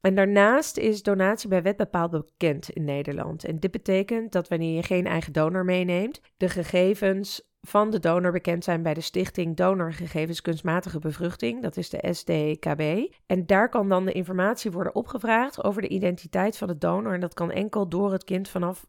En 0.00 0.14
daarnaast 0.14 0.76
is 0.76 1.02
donatie 1.02 1.48
bij 1.48 1.62
wet 1.62 1.76
bepaald 1.76 2.10
bekend 2.10 2.70
in 2.70 2.84
Nederland. 2.84 3.44
En 3.44 3.58
dit 3.58 3.70
betekent 3.70 4.32
dat 4.32 4.48
wanneer 4.48 4.74
je 4.74 4.82
geen 4.82 5.06
eigen 5.06 5.32
donor 5.32 5.64
meeneemt, 5.64 6.20
de 6.36 6.48
gegevens 6.48 7.53
van 7.66 7.90
de 7.90 7.98
donor 7.98 8.32
bekend 8.32 8.64
zijn 8.64 8.82
bij 8.82 8.94
de 8.94 9.00
Stichting 9.00 9.56
Donorgegevens 9.56 10.40
Kunstmatige 10.40 10.98
Bevruchting, 10.98 11.62
dat 11.62 11.76
is 11.76 11.90
de 11.90 12.08
SDKB. 12.10 13.12
En 13.26 13.46
daar 13.46 13.68
kan 13.68 13.88
dan 13.88 14.04
de 14.04 14.12
informatie 14.12 14.70
worden 14.70 14.94
opgevraagd 14.94 15.64
over 15.64 15.82
de 15.82 15.88
identiteit 15.88 16.56
van 16.56 16.68
de 16.68 16.78
donor. 16.78 17.14
En 17.14 17.20
dat 17.20 17.34
kan 17.34 17.50
enkel 17.50 17.88
door 17.88 18.12
het 18.12 18.24
kind 18.24 18.48
vanaf 18.48 18.86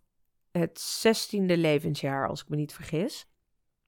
het 0.52 0.80
zestiende 0.80 1.58
levensjaar, 1.58 2.28
als 2.28 2.42
ik 2.42 2.50
me 2.50 2.56
niet 2.56 2.74
vergis. 2.74 3.28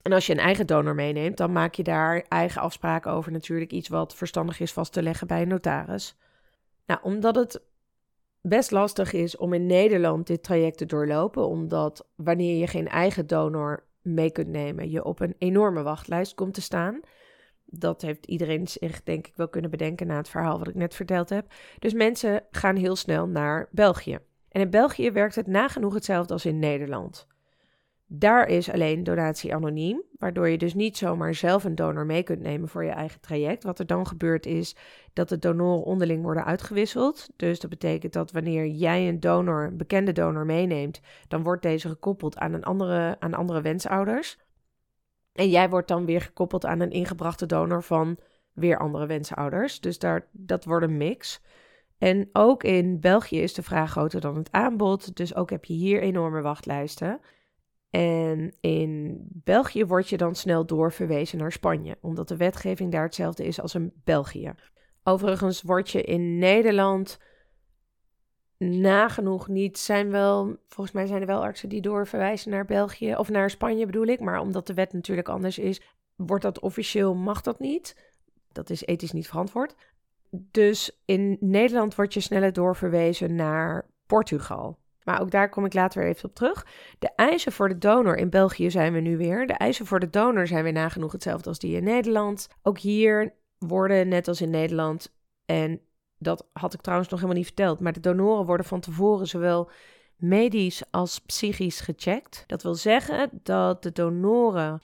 En 0.02 0.12
als 0.12 0.26
je 0.26 0.32
een 0.32 0.38
eigen 0.38 0.66
donor 0.66 0.94
meeneemt, 0.94 1.36
dan 1.36 1.52
maak 1.52 1.74
je 1.74 1.82
daar 1.82 2.24
eigen 2.28 2.60
afspraken 2.60 3.12
over. 3.12 3.32
Natuurlijk 3.32 3.72
iets 3.72 3.88
wat 3.88 4.14
verstandig 4.14 4.60
is 4.60 4.72
vast 4.72 4.92
te 4.92 5.02
leggen 5.02 5.26
bij 5.26 5.42
een 5.42 5.48
notaris. 5.48 6.16
Nou, 6.86 7.00
omdat 7.02 7.34
het 7.34 7.62
best 8.40 8.70
lastig 8.70 9.12
is 9.12 9.36
om 9.36 9.52
in 9.52 9.66
Nederland 9.66 10.26
dit 10.26 10.42
traject 10.42 10.78
te 10.78 10.86
doorlopen, 10.86 11.46
omdat 11.46 12.08
wanneer 12.14 12.56
je 12.56 12.66
geen 12.66 12.88
eigen 12.88 13.26
donor 13.26 13.86
mee 14.14 14.30
kunt 14.30 14.48
nemen, 14.48 14.90
je 14.90 15.04
op 15.04 15.20
een 15.20 15.34
enorme 15.38 15.82
wachtlijst 15.82 16.34
komt 16.34 16.54
te 16.54 16.60
staan. 16.60 17.00
Dat 17.64 18.02
heeft 18.02 18.26
iedereen 18.26 18.68
zich 18.68 19.02
denk 19.02 19.26
ik 19.26 19.36
wel 19.36 19.48
kunnen 19.48 19.70
bedenken 19.70 20.06
na 20.06 20.16
het 20.16 20.28
verhaal 20.28 20.58
wat 20.58 20.68
ik 20.68 20.74
net 20.74 20.94
verteld 20.94 21.28
heb. 21.28 21.52
Dus 21.78 21.92
mensen 21.92 22.44
gaan 22.50 22.76
heel 22.76 22.96
snel 22.96 23.26
naar 23.26 23.68
België. 23.70 24.18
En 24.48 24.60
in 24.60 24.70
België 24.70 25.10
werkt 25.10 25.34
het 25.34 25.46
nagenoeg 25.46 25.94
hetzelfde 25.94 26.32
als 26.32 26.46
in 26.46 26.58
Nederland. 26.58 27.26
Daar 28.10 28.48
is 28.48 28.70
alleen 28.70 29.04
donatie 29.04 29.54
anoniem, 29.54 30.02
waardoor 30.18 30.48
je 30.48 30.58
dus 30.58 30.74
niet 30.74 30.96
zomaar 30.96 31.34
zelf 31.34 31.64
een 31.64 31.74
donor 31.74 32.06
mee 32.06 32.22
kunt 32.22 32.40
nemen 32.40 32.68
voor 32.68 32.84
je 32.84 32.90
eigen 32.90 33.20
traject. 33.20 33.64
Wat 33.64 33.78
er 33.78 33.86
dan 33.86 34.06
gebeurt 34.06 34.46
is 34.46 34.76
dat 35.12 35.28
de 35.28 35.38
donoren 35.38 35.84
onderling 35.84 36.22
worden 36.22 36.44
uitgewisseld. 36.44 37.28
Dus 37.36 37.60
dat 37.60 37.70
betekent 37.70 38.12
dat 38.12 38.32
wanneer 38.32 38.66
jij 38.66 39.08
een 39.08 39.20
donor, 39.20 39.64
een 39.64 39.76
bekende 39.76 40.12
donor 40.12 40.46
meeneemt, 40.46 41.00
dan 41.28 41.42
wordt 41.42 41.62
deze 41.62 41.88
gekoppeld 41.88 42.38
aan, 42.38 42.52
een 42.52 42.64
andere, 42.64 43.16
aan 43.18 43.34
andere 43.34 43.60
wensouders. 43.60 44.38
En 45.32 45.50
jij 45.50 45.68
wordt 45.70 45.88
dan 45.88 46.04
weer 46.04 46.20
gekoppeld 46.20 46.64
aan 46.66 46.80
een 46.80 46.90
ingebrachte 46.90 47.46
donor 47.46 47.82
van 47.82 48.18
weer 48.52 48.78
andere 48.78 49.06
wensouders. 49.06 49.80
Dus 49.80 49.98
daar, 49.98 50.28
dat 50.32 50.64
wordt 50.64 50.86
een 50.86 50.96
mix. 50.96 51.42
En 51.98 52.28
ook 52.32 52.64
in 52.64 53.00
België 53.00 53.40
is 53.40 53.54
de 53.54 53.62
vraag 53.62 53.90
groter 53.90 54.20
dan 54.20 54.36
het 54.36 54.52
aanbod. 54.52 55.16
Dus 55.16 55.34
ook 55.34 55.50
heb 55.50 55.64
je 55.64 55.74
hier 55.74 56.00
enorme 56.00 56.40
wachtlijsten. 56.40 57.20
En 57.90 58.54
in 58.60 59.18
België 59.30 59.84
word 59.84 60.08
je 60.08 60.16
dan 60.16 60.34
snel 60.34 60.66
doorverwezen 60.66 61.38
naar 61.38 61.52
Spanje, 61.52 61.98
omdat 62.00 62.28
de 62.28 62.36
wetgeving 62.36 62.92
daar 62.92 63.02
hetzelfde 63.02 63.44
is 63.44 63.60
als 63.60 63.74
in 63.74 63.92
België. 64.04 64.54
Overigens 65.02 65.62
word 65.62 65.90
je 65.90 66.02
in 66.02 66.38
Nederland 66.38 67.18
nagenoeg 68.58 69.48
niet, 69.48 69.78
zijn 69.78 70.10
wel, 70.10 70.56
volgens 70.68 70.96
mij 70.96 71.06
zijn 71.06 71.20
er 71.20 71.26
wel 71.26 71.42
artsen 71.42 71.68
die 71.68 71.80
doorverwijzen 71.80 72.50
naar 72.50 72.64
België, 72.64 73.14
of 73.16 73.28
naar 73.28 73.50
Spanje 73.50 73.86
bedoel 73.86 74.06
ik, 74.06 74.20
maar 74.20 74.40
omdat 74.40 74.66
de 74.66 74.74
wet 74.74 74.92
natuurlijk 74.92 75.28
anders 75.28 75.58
is, 75.58 75.80
wordt 76.16 76.44
dat 76.44 76.60
officieel, 76.60 77.14
mag 77.14 77.40
dat 77.40 77.58
niet. 77.58 78.10
Dat 78.52 78.70
is 78.70 78.84
ethisch 78.84 79.12
niet 79.12 79.28
verantwoord. 79.28 79.74
Dus 80.30 81.00
in 81.04 81.36
Nederland 81.40 81.94
word 81.94 82.14
je 82.14 82.20
sneller 82.20 82.52
doorverwezen 82.52 83.34
naar 83.34 83.90
Portugal. 84.06 84.78
Maar 85.08 85.20
ook 85.20 85.30
daar 85.30 85.48
kom 85.48 85.64
ik 85.64 85.74
later 85.74 86.00
weer 86.00 86.10
even 86.10 86.28
op 86.28 86.34
terug. 86.34 86.66
De 86.98 87.10
eisen 87.16 87.52
voor 87.52 87.68
de 87.68 87.78
donor 87.78 88.16
in 88.16 88.30
België 88.30 88.70
zijn 88.70 88.92
we 88.92 89.00
nu 89.00 89.16
weer. 89.16 89.46
De 89.46 89.52
eisen 89.52 89.86
voor 89.86 90.00
de 90.00 90.10
donor 90.10 90.46
zijn 90.46 90.62
weer 90.62 90.72
nagenoeg 90.72 91.12
hetzelfde 91.12 91.48
als 91.48 91.58
die 91.58 91.76
in 91.76 91.84
Nederland. 91.84 92.48
Ook 92.62 92.78
hier 92.78 93.34
worden, 93.58 94.08
net 94.08 94.28
als 94.28 94.40
in 94.40 94.50
Nederland, 94.50 95.14
en 95.44 95.80
dat 96.18 96.48
had 96.52 96.74
ik 96.74 96.80
trouwens 96.80 97.10
nog 97.10 97.18
helemaal 97.20 97.40
niet 97.40 97.52
verteld, 97.52 97.80
maar 97.80 97.92
de 97.92 98.00
donoren 98.00 98.46
worden 98.46 98.66
van 98.66 98.80
tevoren 98.80 99.26
zowel 99.26 99.70
medisch 100.16 100.82
als 100.90 101.18
psychisch 101.18 101.80
gecheckt. 101.80 102.44
Dat 102.46 102.62
wil 102.62 102.74
zeggen 102.74 103.30
dat 103.42 103.82
de 103.82 103.92
donoren 103.92 104.82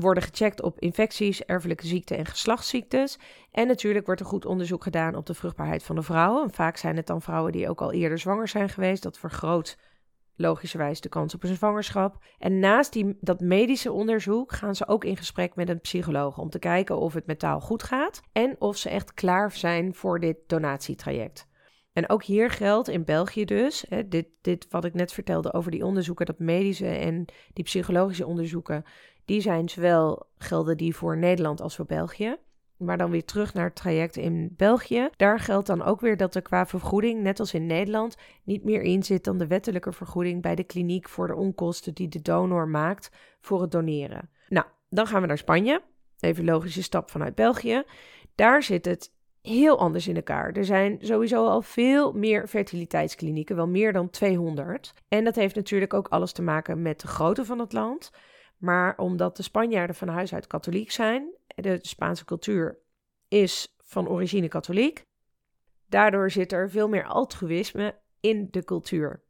worden 0.00 0.22
gecheckt 0.22 0.62
op 0.62 0.80
infecties, 0.80 1.44
erfelijke 1.44 1.86
ziekten 1.86 2.16
en 2.16 2.26
geslachtsziektes. 2.26 3.18
En 3.50 3.66
natuurlijk 3.66 4.06
wordt 4.06 4.20
er 4.20 4.26
goed 4.26 4.46
onderzoek 4.46 4.82
gedaan 4.82 5.14
op 5.14 5.26
de 5.26 5.34
vruchtbaarheid 5.34 5.82
van 5.82 5.96
de 5.96 6.02
vrouwen. 6.02 6.52
vaak 6.52 6.76
zijn 6.76 6.96
het 6.96 7.06
dan 7.06 7.22
vrouwen 7.22 7.52
die 7.52 7.68
ook 7.68 7.80
al 7.80 7.92
eerder 7.92 8.18
zwanger 8.18 8.48
zijn 8.48 8.68
geweest. 8.68 9.02
Dat 9.02 9.18
vergroot 9.18 9.78
logischerwijs 10.36 11.00
de 11.00 11.08
kans 11.08 11.34
op 11.34 11.42
een 11.42 11.54
zwangerschap. 11.54 12.24
En 12.38 12.58
naast 12.58 12.92
die, 12.92 13.16
dat 13.20 13.40
medische 13.40 13.92
onderzoek 13.92 14.52
gaan 14.52 14.74
ze 14.74 14.88
ook 14.88 15.04
in 15.04 15.16
gesprek 15.16 15.54
met 15.54 15.68
een 15.68 15.80
psycholoog 15.80 16.38
om 16.38 16.50
te 16.50 16.58
kijken 16.58 16.98
of 16.98 17.14
het 17.14 17.26
metaal 17.26 17.60
goed 17.60 17.82
gaat 17.82 18.20
en 18.32 18.56
of 18.58 18.76
ze 18.76 18.88
echt 18.88 19.14
klaar 19.14 19.52
zijn 19.52 19.94
voor 19.94 20.20
dit 20.20 20.36
donatietraject. 20.46 21.46
En 21.92 22.08
ook 22.08 22.24
hier 22.24 22.50
geldt 22.50 22.88
in 22.88 23.04
België 23.04 23.44
dus, 23.44 23.84
hè, 23.88 24.08
dit, 24.08 24.26
dit 24.40 24.66
wat 24.70 24.84
ik 24.84 24.94
net 24.94 25.12
vertelde 25.12 25.52
over 25.52 25.70
die 25.70 25.84
onderzoeken, 25.84 26.26
dat 26.26 26.38
medische 26.38 26.88
en 26.88 27.24
die 27.52 27.64
psychologische 27.64 28.26
onderzoeken, 28.26 28.84
die 29.26 29.40
zijn 29.40 29.68
zowel 29.68 30.26
gelden 30.38 30.76
die 30.76 30.96
voor 30.96 31.16
Nederland 31.16 31.60
als 31.60 31.76
voor 31.76 31.86
België. 31.86 32.36
Maar 32.76 32.98
dan 32.98 33.10
weer 33.10 33.24
terug 33.24 33.54
naar 33.54 33.64
het 33.64 33.74
traject 33.74 34.16
in 34.16 34.54
België. 34.56 35.08
Daar 35.16 35.40
geldt 35.40 35.66
dan 35.66 35.82
ook 35.82 36.00
weer 36.00 36.16
dat 36.16 36.34
er 36.34 36.42
qua 36.42 36.66
vergoeding, 36.66 37.22
net 37.22 37.40
als 37.40 37.54
in 37.54 37.66
Nederland, 37.66 38.16
niet 38.44 38.64
meer 38.64 38.82
in 38.82 39.02
zit 39.02 39.24
dan 39.24 39.38
de 39.38 39.46
wettelijke 39.46 39.92
vergoeding 39.92 40.42
bij 40.42 40.54
de 40.54 40.64
kliniek 40.64 41.08
voor 41.08 41.26
de 41.26 41.34
onkosten 41.34 41.94
die 41.94 42.08
de 42.08 42.22
donor 42.22 42.68
maakt 42.68 43.10
voor 43.40 43.60
het 43.60 43.70
doneren. 43.70 44.30
Nou, 44.48 44.66
dan 44.88 45.06
gaan 45.06 45.20
we 45.20 45.26
naar 45.26 45.38
Spanje. 45.38 45.82
Even 46.20 46.44
logische 46.44 46.82
stap 46.82 47.10
vanuit 47.10 47.34
België. 47.34 47.82
Daar 48.34 48.62
zit 48.62 48.84
het 48.84 49.12
heel 49.42 49.78
anders 49.78 50.08
in 50.08 50.16
elkaar. 50.16 50.52
Er 50.52 50.64
zijn 50.64 50.98
sowieso 51.00 51.46
al 51.46 51.62
veel 51.62 52.12
meer 52.12 52.48
fertiliteitsklinieken, 52.48 53.56
wel 53.56 53.68
meer 53.68 53.92
dan 53.92 54.10
200. 54.10 54.92
En 55.08 55.24
dat 55.24 55.34
heeft 55.34 55.54
natuurlijk 55.54 55.94
ook 55.94 56.08
alles 56.08 56.32
te 56.32 56.42
maken 56.42 56.82
met 56.82 57.00
de 57.00 57.06
grootte 57.06 57.44
van 57.44 57.58
het 57.58 57.72
land. 57.72 58.10
Maar 58.56 58.98
omdat 58.98 59.36
de 59.36 59.42
Spanjaarden 59.42 59.96
van 59.96 60.08
huis 60.08 60.34
uit 60.34 60.46
katholiek 60.46 60.90
zijn, 60.90 61.34
de 61.46 61.78
Spaanse 61.82 62.24
cultuur 62.24 62.78
is 63.28 63.76
van 63.78 64.08
origine 64.08 64.48
katholiek, 64.48 65.06
daardoor 65.86 66.30
zit 66.30 66.52
er 66.52 66.70
veel 66.70 66.88
meer 66.88 67.04
altruïsme 67.04 67.94
in 68.20 68.48
de 68.50 68.64
cultuur. 68.64 69.24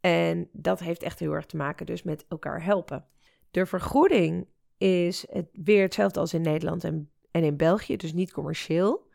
En 0.00 0.48
dat 0.52 0.80
heeft 0.80 1.02
echt 1.02 1.18
heel 1.18 1.32
erg 1.32 1.46
te 1.46 1.56
maken 1.56 1.86
dus 1.86 2.02
met 2.02 2.24
elkaar 2.28 2.64
helpen. 2.64 3.06
De 3.50 3.66
vergoeding 3.66 4.46
is 4.76 5.26
het 5.30 5.48
weer 5.52 5.82
hetzelfde 5.82 6.20
als 6.20 6.34
in 6.34 6.40
Nederland 6.40 6.84
en, 6.84 7.10
en 7.30 7.44
in 7.44 7.56
België, 7.56 7.96
dus 7.96 8.12
niet 8.12 8.32
commercieel. 8.32 9.07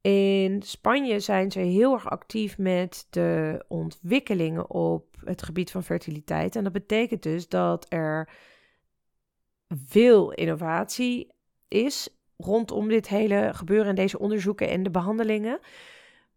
In 0.00 0.62
Spanje 0.62 1.20
zijn 1.20 1.50
ze 1.50 1.58
heel 1.58 1.92
erg 1.92 2.10
actief 2.10 2.58
met 2.58 3.06
de 3.10 3.64
ontwikkelingen 3.68 4.70
op 4.70 5.16
het 5.24 5.42
gebied 5.42 5.70
van 5.70 5.84
fertiliteit. 5.84 6.56
En 6.56 6.64
dat 6.64 6.72
betekent 6.72 7.22
dus 7.22 7.48
dat 7.48 7.86
er 7.88 8.28
veel 9.68 10.32
innovatie 10.32 11.32
is 11.68 12.08
rondom 12.36 12.88
dit 12.88 13.08
hele 13.08 13.50
gebeuren 13.54 13.88
en 13.88 13.94
deze 13.94 14.18
onderzoeken 14.18 14.68
en 14.68 14.82
de 14.82 14.90
behandelingen. 14.90 15.58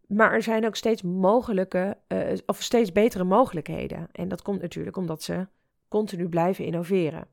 Maar 0.06 0.32
er 0.32 0.42
zijn 0.42 0.66
ook 0.66 0.76
steeds 0.76 1.02
mogelijke, 1.02 1.96
uh, 2.08 2.32
of 2.46 2.62
steeds 2.62 2.92
betere 2.92 3.24
mogelijkheden. 3.24 4.08
En 4.12 4.28
dat 4.28 4.42
komt 4.42 4.60
natuurlijk 4.60 4.96
omdat 4.96 5.22
ze 5.22 5.46
continu 5.88 6.28
blijven 6.28 6.64
innoveren. 6.64 7.26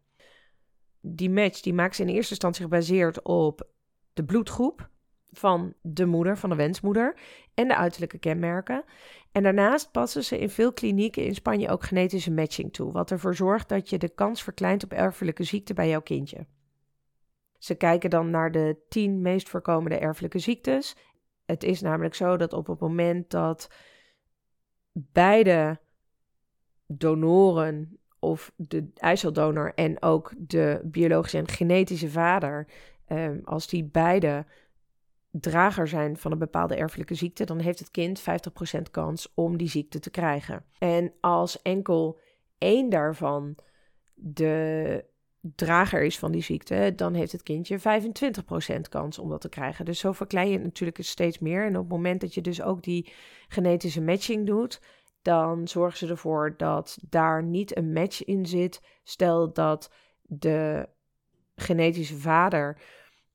Die 1.02 1.30
match 1.30 1.60
die 1.60 1.74
maakt 1.74 1.96
ze 1.96 2.02
in 2.02 2.08
eerste 2.08 2.32
instantie 2.32 2.64
gebaseerd 2.64 3.22
op 3.22 3.68
de 4.14 4.24
bloedgroep 4.24 4.90
van 5.32 5.74
de 5.82 6.06
moeder, 6.06 6.38
van 6.38 6.50
de 6.50 6.56
wensmoeder 6.56 7.16
en 7.54 7.68
de 7.68 7.76
uiterlijke 7.76 8.18
kenmerken. 8.18 8.84
En 9.32 9.44
daarnaast 9.44 9.92
passen 9.92 10.24
ze 10.24 10.40
in 10.40 10.50
veel 10.50 10.74
klinieken 10.74 11.26
in 11.26 11.36
Spanje 11.36 11.70
ook 11.70 11.84
genetische 11.84 12.32
matching 12.32 12.74
toe, 12.74 12.92
wat 12.92 13.12
ervoor 13.12 13.36
zorgt 13.36 13.70
dat 13.70 13.90
je 13.90 13.98
de 13.98 14.10
kans 14.10 14.44
verkleint 14.44 14.84
op 14.84 14.92
erfelijke 14.92 15.44
ziekte 15.44 15.74
bij 15.74 15.90
jouw 15.90 16.02
kindje. 16.02 16.46
Ze 17.58 17.76
kijken 17.76 18.10
dan 18.10 18.30
naar 18.30 18.52
de 18.52 18.78
tien 18.90 19.22
meest 19.22 19.50
voorkomende 19.50 19.98
erfelijke 19.98 20.40
ziektes. 20.40 20.96
Het 21.46 21.64
is 21.64 21.82
namelijk 21.82 22.16
zo 22.16 22.38
dat 22.38 22.54
op 22.54 22.68
het 22.68 22.80
moment 22.80 23.30
dat 23.30 23.70
beide 24.94 25.80
donoren 26.88 28.00
of 28.20 28.52
de 28.56 28.92
eiceldonor 28.96 29.74
en 29.76 30.02
ook 30.02 30.34
de 30.38 30.82
biologische 30.84 31.38
en 31.38 31.48
genetische 31.48 32.10
vader, 32.10 32.68
ehm, 33.06 33.40
als 33.44 33.68
die 33.68 33.84
beide 33.84 34.46
drager 35.32 35.88
zijn 35.88 36.18
van 36.18 36.32
een 36.32 36.38
bepaalde 36.38 36.76
erfelijke 36.76 37.16
ziekte, 37.16 37.44
dan 37.44 37.60
heeft 37.60 37.80
het 37.80 37.92
kind 37.92 38.22
50% 38.22 38.24
kans 38.92 39.32
om 39.34 39.58
die 39.58 39.70
ziekte 39.70 40.00
te 40.00 40.10
krijgen. 40.10 40.66
En 40.78 41.14
als 41.20 41.62
enkel 41.62 42.20
één 42.58 42.90
daarvan 42.90 43.56
de 44.14 45.06
drager 45.42 46.04
is 46.04 46.20
van 46.20 46.32
die 46.32 46.42
ziekte, 46.42 46.94
dan 46.96 47.14
heeft 47.14 47.32
het 47.32 47.44
kindje 47.44 47.80
25% 47.80 47.84
kans 48.90 49.20
om 49.20 49.30
dat 49.30 49.42
te 49.42 49.50
krijgen. 49.50 49.86
Dus 49.86 50.00
zo 50.00 50.12
verklein 50.12 50.48
je 50.48 50.54
het 50.54 50.64
natuurlijk 50.64 50.98
steeds 51.02 51.40
meer. 51.40 51.66
En 51.66 51.76
op 51.76 51.84
het 51.84 51.92
moment 51.92 52.22
dat 52.22 52.34
je 52.34 52.42
dus 52.42 52.62
ook 52.62 52.84
die 52.84 53.12
genetische 53.48 54.02
matching 54.02 54.46
doet, 54.46 54.82
dan 55.22 55.68
zorgen 55.68 55.98
ze 55.98 56.08
ervoor 56.08 56.54
dat 56.58 56.98
daar 57.10 57.44
niet 57.44 57.78
een 57.78 57.94
match 57.94 58.24
in 58.24 58.46
zit. 58.46 58.82
Stel 59.04 59.54
dat 59.54 59.92
de 60.22 60.90
genetische 61.56 62.18
vader 62.18 62.82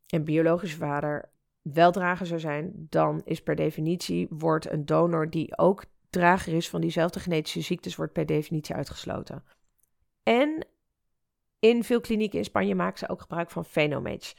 en 0.07 0.25
biologische 0.25 0.77
vader 0.77 1.35
wel 1.73 1.93
drager 1.93 2.27
zou 2.27 2.41
zijn, 2.41 2.87
dan 2.91 3.23
is 3.25 3.43
per 3.43 3.55
definitie 3.55 4.27
wordt 4.31 4.71
een 4.71 4.85
donor 4.85 5.31
die 5.31 5.59
ook 5.59 5.85
drager 6.11 6.53
is 6.53 6.69
van 6.69 6.81
diezelfde 6.81 7.21
genetische 7.21 7.61
ziektes, 7.61 7.97
wordt 7.97 8.13
per 8.13 8.27
definitie 8.27 8.75
uitgesloten. 8.75 9.45
En 10.23 10.67
in 11.59 11.85
veel 11.85 12.01
klinieken 12.01 12.39
in 12.39 12.45
Spanje 12.45 12.75
maken 12.75 12.99
ze 12.99 13.09
ook 13.09 13.21
gebruik 13.21 13.51
van 13.51 13.65
Phenomatch. 13.65 14.35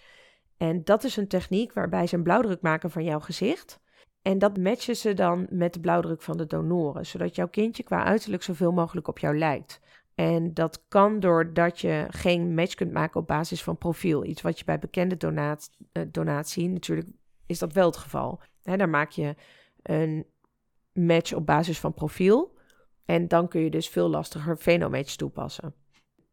En 0.57 0.83
dat 0.83 1.03
is 1.03 1.17
een 1.17 1.27
techniek 1.27 1.73
waarbij 1.73 2.07
ze 2.07 2.15
een 2.15 2.23
blauwdruk 2.23 2.61
maken 2.61 2.91
van 2.91 3.03
jouw 3.03 3.19
gezicht. 3.19 3.79
En 4.21 4.39
dat 4.39 4.57
matchen 4.57 4.95
ze 4.95 5.13
dan 5.13 5.47
met 5.49 5.73
de 5.73 5.79
blauwdruk 5.79 6.21
van 6.21 6.37
de 6.37 6.45
donoren, 6.45 7.05
zodat 7.05 7.35
jouw 7.35 7.47
kindje 7.47 7.83
qua 7.83 8.03
uiterlijk 8.03 8.43
zoveel 8.43 8.71
mogelijk 8.71 9.07
op 9.07 9.19
jou 9.19 9.37
lijkt. 9.37 9.79
En 10.15 10.53
dat 10.53 10.83
kan 10.87 11.19
doordat 11.19 11.79
je 11.79 12.05
geen 12.09 12.53
match 12.53 12.73
kunt 12.73 12.91
maken 12.91 13.19
op 13.19 13.27
basis 13.27 13.63
van 13.63 13.77
profiel. 13.77 14.25
Iets 14.25 14.41
wat 14.41 14.59
je 14.59 14.65
bij 14.65 14.79
bekende 14.79 15.17
donaat, 15.17 15.69
uh, 15.93 16.03
donatie, 16.11 16.69
natuurlijk 16.69 17.07
is 17.47 17.59
dat 17.59 17.73
wel 17.73 17.85
het 17.85 17.97
geval. 17.97 18.41
Hè, 18.63 18.77
daar 18.77 18.89
maak 18.89 19.11
je 19.11 19.35
een 19.81 20.25
match 20.93 21.33
op 21.33 21.45
basis 21.45 21.79
van 21.79 21.93
profiel. 21.93 22.55
En 23.05 23.27
dan 23.27 23.47
kun 23.47 23.61
je 23.61 23.69
dus 23.69 23.89
veel 23.89 24.09
lastiger 24.09 24.57
Phenomatch 24.57 25.15
toepassen. 25.15 25.73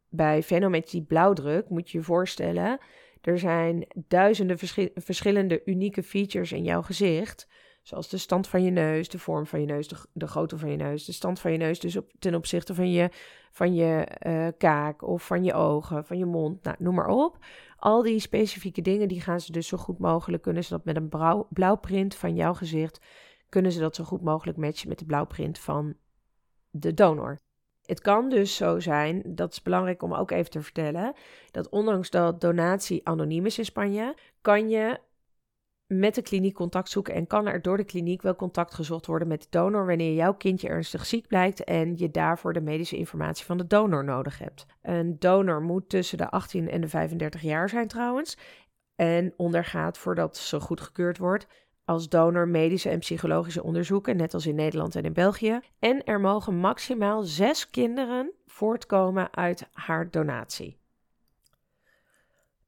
Bij 0.09 0.43
Phenomatch 0.43 0.91
die 0.91 1.03
blauwdruk 1.03 1.69
moet 1.69 1.91
je 1.91 1.99
je 1.99 2.05
voorstellen, 2.05 2.79
er 3.21 3.39
zijn 3.39 3.87
duizenden 3.95 4.59
verschillende 4.95 5.63
unieke 5.65 6.03
features 6.03 6.53
in 6.53 6.65
jouw 6.65 6.83
gezicht. 6.83 7.49
Zoals 7.83 8.09
de 8.09 8.19
stand 8.19 8.49
van 8.49 8.63
je 8.63 8.71
neus, 8.71 9.09
de 9.09 9.19
vorm 9.19 9.47
van 9.47 9.61
je 9.61 9.67
neus, 9.67 9.89
de, 10.13 10.27
grootte 10.27 10.59
van 10.59 10.71
je 10.71 10.77
neus, 10.77 11.05
de 11.05 11.13
stand 11.13 11.41
van 11.41 11.53
je 11.53 11.59
neus, 11.59 11.81
dus 11.81 11.97
op, 11.97 12.13
ten 12.19 12.35
opzichte 12.35 12.75
van 12.75 12.91
je, 12.91 13.09
van 13.51 13.75
je 13.75 14.09
uh, 14.27 14.49
kaak 14.59 15.03
of 15.03 15.27
van 15.27 15.45
je 15.45 15.55
ogen, 15.55 16.05
van 16.05 16.19
je 16.19 16.25
mond, 16.25 16.63
nou, 16.63 16.77
noem 16.79 16.95
maar 16.95 17.09
op. 17.09 17.39
Al 17.85 18.03
die 18.03 18.19
specifieke 18.19 18.83
dingen, 18.83 19.09
die 19.09 19.21
gaan 19.21 19.41
ze 19.41 19.53
dus 19.53 19.67
zo 19.67 19.77
goed 19.77 19.99
mogelijk, 19.99 20.43
kunnen 20.43 20.65
ze 20.65 20.71
dat 20.71 20.85
met 20.85 20.97
een 20.97 21.09
blauw, 21.09 21.47
blauwprint 21.51 22.15
van 22.15 22.35
jouw 22.35 22.55
gezicht, 22.55 23.01
kunnen 23.49 23.73
ze 23.73 23.81
dat 23.81 23.95
zo 23.95 24.05
goed 24.05 24.23
mogelijk 24.23 24.59
matchen 24.59 24.89
met 24.89 24.99
de 24.99 25.05
blauwprint 25.05 25.59
van 25.59 25.95
de 26.71 26.95
donor. 26.95 27.39
Het 27.85 28.01
kan 28.01 28.29
dus 28.29 28.57
zo 28.57 28.81
zijn, 28.81 29.23
dat 29.25 29.53
is 29.53 29.63
belangrijk 29.63 30.03
om 30.03 30.15
ook 30.15 30.31
even 30.31 30.51
te 30.51 30.63
vertellen, 30.63 31.15
dat 31.51 31.69
ondanks 31.69 32.11
dat 32.11 32.41
donatie 32.41 33.09
anoniem 33.09 33.47
is 33.47 33.59
in 33.59 33.65
Spanje, 33.65 34.15
kan 34.41 34.69
je 34.69 35.01
met 35.87 36.15
de 36.15 36.23
kliniek 36.23 36.55
contact 36.55 36.91
zoeken 36.91 37.15
en 37.15 37.27
kan 37.27 37.47
er 37.47 37.63
door 37.63 37.77
de 37.77 37.85
kliniek 37.85 38.23
wel 38.23 38.37
contact 38.37 38.75
gezocht 38.75 39.07
worden 39.07 39.29
met 39.29 39.43
de 39.43 39.47
donor 39.51 39.87
wanneer 39.87 40.15
jouw 40.15 40.35
kindje 40.35 40.69
ernstig 40.69 41.07
ziek 41.07 41.27
blijkt 41.27 41.65
en 41.65 41.97
je 41.97 42.11
daarvoor 42.11 42.53
de 42.53 42.61
medische 42.61 42.97
informatie 42.97 43.45
van 43.45 43.57
de 43.57 43.67
donor 43.67 44.05
nodig 44.05 44.39
hebt. 44.39 44.67
Een 44.83 45.17
donor 45.19 45.63
moet 45.63 45.89
tussen 45.89 46.19
de 46.19 46.31
18 46.31 46.71
en 46.71 46.81
de 46.81 46.89
35 46.89 47.43
jaar 47.43 47.69
zijn 47.69 47.89
trouwens 47.89 48.37
en 48.97 49.35
ondergaat 49.37 49.99
voordat 49.99 50.37
ze 50.37 50.61
goedgekeurd 50.61 51.19
wordt 51.19 51.47
als 51.85 52.09
donor 52.09 52.49
medische 52.49 52.89
en 52.89 52.99
psychologische 52.99 53.63
onderzoeken, 53.63 54.17
net 54.17 54.35
als 54.35 54.47
in 54.47 54.55
Nederland 54.55 54.95
en 54.95 55.05
in 55.05 55.13
België. 55.13 55.61
En 55.79 56.05
er 56.05 56.21
mogen 56.21 56.57
maximaal 56.57 57.23
zes 57.23 57.71
kinderen 57.71 58.33
voortkomen 58.47 59.35
uit 59.35 59.69
haar 59.73 60.11
donatie. 60.11 60.84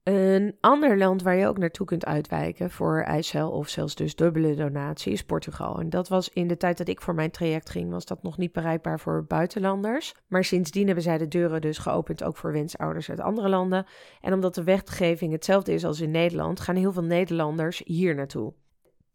Een 0.07 0.57
ander 0.61 0.99
land 0.99 1.23
waar 1.23 1.37
je 1.37 1.47
ook 1.47 1.59
naartoe 1.59 1.87
kunt 1.87 2.05
uitwijken 2.05 2.71
voor 2.71 3.01
eicel 3.01 3.51
of 3.51 3.69
zelfs 3.69 3.95
dus 3.95 4.15
dubbele 4.15 4.55
donatie 4.55 5.13
is 5.13 5.25
Portugal. 5.25 5.81
En 5.81 5.91
dat 5.91 6.09
was 6.09 6.29
in 6.29 6.47
de 6.47 6.57
tijd 6.57 6.79
dat 6.79 6.89
ik 6.89 7.01
voor 7.01 7.15
mijn 7.15 7.31
traject 7.31 7.71
ging, 7.71 7.91
was 7.91 8.05
dat 8.05 8.23
nog 8.23 8.37
niet 8.37 8.53
bereikbaar 8.53 9.01
voor 9.01 9.25
buitenlanders. 9.25 10.15
Maar 10.27 10.45
sindsdien 10.45 10.87
hebben 10.87 11.05
zij 11.05 11.19
de 11.19 11.29
deuren 11.29 11.61
dus 11.61 11.79
geopend 11.79 12.25
ook 12.25 12.37
voor 12.37 12.53
wensouders 12.53 13.11
uit 13.11 13.21
andere 13.21 13.49
landen. 13.49 13.87
En 14.21 14.33
omdat 14.33 14.55
de 14.55 14.65
wetgeving 14.65 15.33
hetzelfde 15.33 15.73
is 15.73 15.85
als 15.85 16.01
in 16.01 16.11
Nederland, 16.11 16.61
gaan 16.61 16.77
heel 16.77 16.93
veel 16.93 17.05
Nederlanders 17.05 17.83
hier 17.85 18.15
naartoe. 18.15 18.53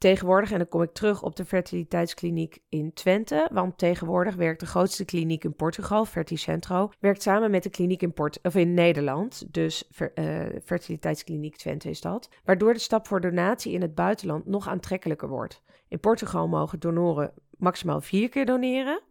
Tegenwoordig, 0.02 0.52
en 0.52 0.58
dan 0.58 0.68
kom 0.68 0.82
ik 0.82 0.94
terug 0.94 1.24
op 1.24 1.36
de 1.36 1.46
fertiliteitskliniek 1.46 2.60
in 2.70 2.94
Twente, 2.94 3.50
want 3.52 3.78
tegenwoordig 3.78 4.36
werkt 4.36 4.60
de 4.60 4.66
grootste 4.66 5.06
kliniek 5.06 5.44
in 5.44 5.56
Portugal, 5.56 6.06
Ferticentro, 6.06 6.92
werkt 7.00 7.22
samen 7.22 7.52
met 7.52 7.64
de 7.64 7.70
kliniek 7.70 8.02
in, 8.02 8.14
Port 8.14 8.40
of 8.42 8.56
in 8.56 8.74
Nederland, 8.74 9.54
dus 9.54 9.90
uh, 10.16 10.46
fertiliteitskliniek 10.64 11.56
Twente 11.56 11.90
is 11.90 12.02
dat, 12.02 12.30
waardoor 12.44 12.74
de 12.74 12.80
stap 12.80 13.08
voor 13.08 13.22
donatie 13.22 13.74
in 13.74 13.82
het 13.82 13.96
buitenland 13.96 14.46
nog 14.46 14.68
aantrekkelijker 14.68 15.28
wordt. 15.28 15.62
In 15.88 16.00
Portugal 16.00 16.48
mogen 16.48 16.80
donoren 16.80 17.34
maximaal 17.58 18.02
vier 18.02 18.30
keer 18.30 18.46
doneren. 18.46 19.02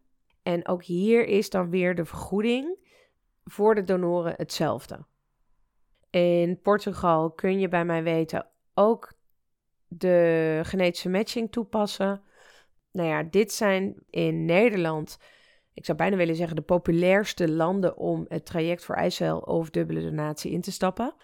En 0.42 0.68
ook 0.68 0.84
hier 0.84 1.26
is 1.26 1.50
dan 1.50 1.70
weer 1.70 1.94
de 1.94 2.04
vergoeding 2.04 2.78
voor 3.44 3.74
de 3.74 3.84
donoren 3.84 4.34
hetzelfde. 4.36 5.04
In 6.10 6.60
Portugal 6.60 7.30
kun 7.30 7.58
je 7.58 7.68
bij 7.68 7.84
mij 7.84 8.02
weten 8.02 8.46
ook 8.74 9.18
de 9.92 10.60
genetische 10.62 11.08
matching 11.08 11.50
toepassen. 11.50 12.22
Nou 12.92 13.08
ja, 13.08 13.22
dit 13.22 13.52
zijn 13.52 14.02
in 14.10 14.44
Nederland, 14.44 15.18
ik 15.74 15.84
zou 15.84 15.98
bijna 15.98 16.16
willen 16.16 16.36
zeggen, 16.36 16.56
de 16.56 16.62
populairste 16.62 17.50
landen 17.50 17.96
om 17.96 18.24
het 18.28 18.46
traject 18.46 18.84
voor 18.84 18.94
eicel 18.94 19.38
of 19.38 19.70
dubbele 19.70 20.00
donatie 20.00 20.50
in 20.50 20.60
te 20.60 20.72
stappen. 20.72 21.14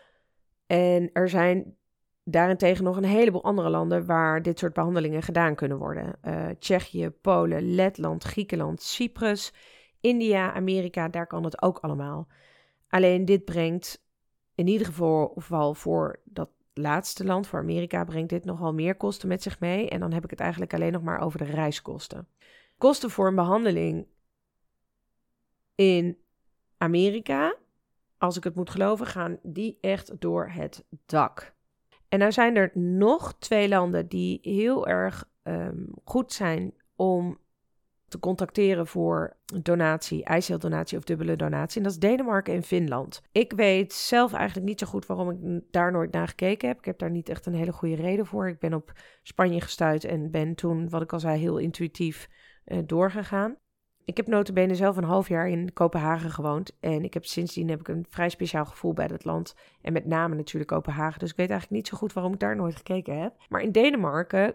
En 0.67 1.11
er 1.13 1.29
zijn 1.29 1.77
daarentegen 2.25 2.85
nog 2.85 2.97
een 2.97 3.05
heleboel 3.05 3.45
andere 3.45 3.69
landen 3.71 4.07
waar 4.07 4.43
dit 4.43 4.59
soort 4.59 4.73
behandelingen 4.73 5.23
gedaan 5.23 5.55
kunnen 5.55 5.79
worden. 5.79 6.19
Uh, 6.23 6.47
Tsjechië, 6.59 7.11
Polen, 7.11 7.75
Letland, 7.75 8.25
Griekenland, 8.25 8.83
Cyprus, 8.83 9.53
India, 10.01 10.53
Amerika, 10.53 11.09
daar 11.09 11.27
kan 11.27 11.45
het 11.45 11.63
ook 11.63 11.79
allemaal. 11.79 12.29
Alleen 12.89 13.25
dit 13.25 13.45
brengt 13.45 14.05
in 14.55 14.67
ieder 14.67 14.87
geval 14.87 15.75
voor 15.75 16.21
dat 16.25 16.49
laatste 16.79 17.25
land, 17.25 17.47
voor 17.47 17.59
Amerika, 17.59 18.05
brengt 18.05 18.31
dit 18.31 18.45
nogal 18.45 18.73
meer 18.73 18.97
kosten 18.97 19.29
met 19.29 19.43
zich 19.43 19.61
mee. 19.61 19.89
En 19.89 20.01
dan 20.01 20.13
heb 20.13 20.25
ik 20.25 20.31
het 20.31 20.41
eigenlijk 20.41 20.75
alleen 20.75 20.93
nog 20.93 21.03
maar 21.03 21.21
over 21.21 21.39
de 21.39 21.45
reiskosten. 21.45 22.29
Kosten 22.79 23.11
voor 23.11 23.27
een 23.27 23.35
behandeling 23.35 24.07
in 25.75 26.19
Amerika, 26.79 27.57
als 28.19 28.37
ik 28.37 28.45
het 28.45 28.55
moet 28.55 28.71
geloven, 28.71 29.07
gaan 29.07 29.39
die 29.43 29.79
echt 29.81 30.21
door 30.21 30.49
het 30.49 30.85
dak. 31.07 31.55
En 32.09 32.19
nou 32.19 32.33
zijn 32.33 32.57
er 32.57 32.71
nog 32.75 33.35
twee 33.39 33.69
landen 33.69 34.09
die 34.09 34.39
heel 34.43 34.87
erg 34.87 35.29
ehm, 35.43 35.85
goed 36.05 36.33
zijn 36.33 36.75
om 36.97 37.39
te 38.17 38.23
contacteren 38.23 38.87
voor 38.87 39.37
donatie, 39.63 40.25
eiceldonatie 40.25 40.99
of 40.99 41.05
dubbele 41.05 41.37
donatie. 41.37 41.77
En 41.77 41.83
dat 41.83 41.93
is 41.93 41.99
Denemarken 41.99 42.55
en 42.55 42.63
Finland. 42.63 43.23
Ik 43.33 43.53
weet 43.53 43.93
zelf 43.93 44.33
eigenlijk 44.33 44.67
niet 44.67 44.79
zo 44.81 44.87
goed 44.87 45.07
waarom 45.07 45.31
ik 45.31 45.61
daar 45.71 45.93
nooit 45.93 46.13
naar 46.13 46.29
gekeken 46.29 46.69
heb. 46.69 46.79
Ik 46.79 46.85
heb 46.85 46.99
daar 46.99 47.11
niet 47.11 47.29
echt 47.29 47.47
een 47.47 47.55
hele 47.55 47.73
goede 47.73 47.95
reden 47.95 48.27
voor. 48.27 48.49
Ik 48.49 48.59
ben 48.59 48.75
op 48.75 48.93
Spanje 49.23 49.61
gestuurd 49.61 50.05
en 50.05 50.31
ben 50.31 50.55
toen, 50.55 50.89
wat 50.89 51.03
ik 51.03 51.13
al 51.13 51.21
zei, 51.21 51.39
heel 51.39 51.59
intuïtief 51.59 52.29
uh, 52.67 52.79
doorgegaan. 52.87 53.57
Ik 54.05 54.17
heb 54.17 54.27
notabene 54.27 54.75
zelf 54.75 54.97
een 54.97 55.05
half 55.05 55.29
jaar 55.29 55.49
in 55.49 55.73
Kopenhagen 55.73 56.31
gewoond. 56.31 56.77
En 56.81 57.05
ik 57.05 57.15
heb 57.15 57.25
sindsdien 57.25 57.69
heb 57.69 57.81
ik 57.81 57.89
een 57.89 58.07
vrij 58.09 58.29
speciaal 58.29 58.65
gevoel 58.65 58.93
bij 58.93 59.07
dat 59.07 59.25
land. 59.25 59.55
En 59.81 59.93
met 59.93 60.07
name 60.07 60.35
natuurlijk 60.35 60.71
Kopenhagen. 60.71 61.19
Dus 61.19 61.31
ik 61.31 61.37
weet 61.37 61.51
eigenlijk 61.51 61.81
niet 61.81 61.89
zo 61.91 61.97
goed 61.97 62.13
waarom 62.13 62.33
ik 62.33 62.41
daar 62.41 62.57
nooit 62.57 62.77
gekeken 62.77 63.21
heb. 63.21 63.35
Maar 63.49 63.61
in 63.61 63.73
Denemarken 63.73 64.55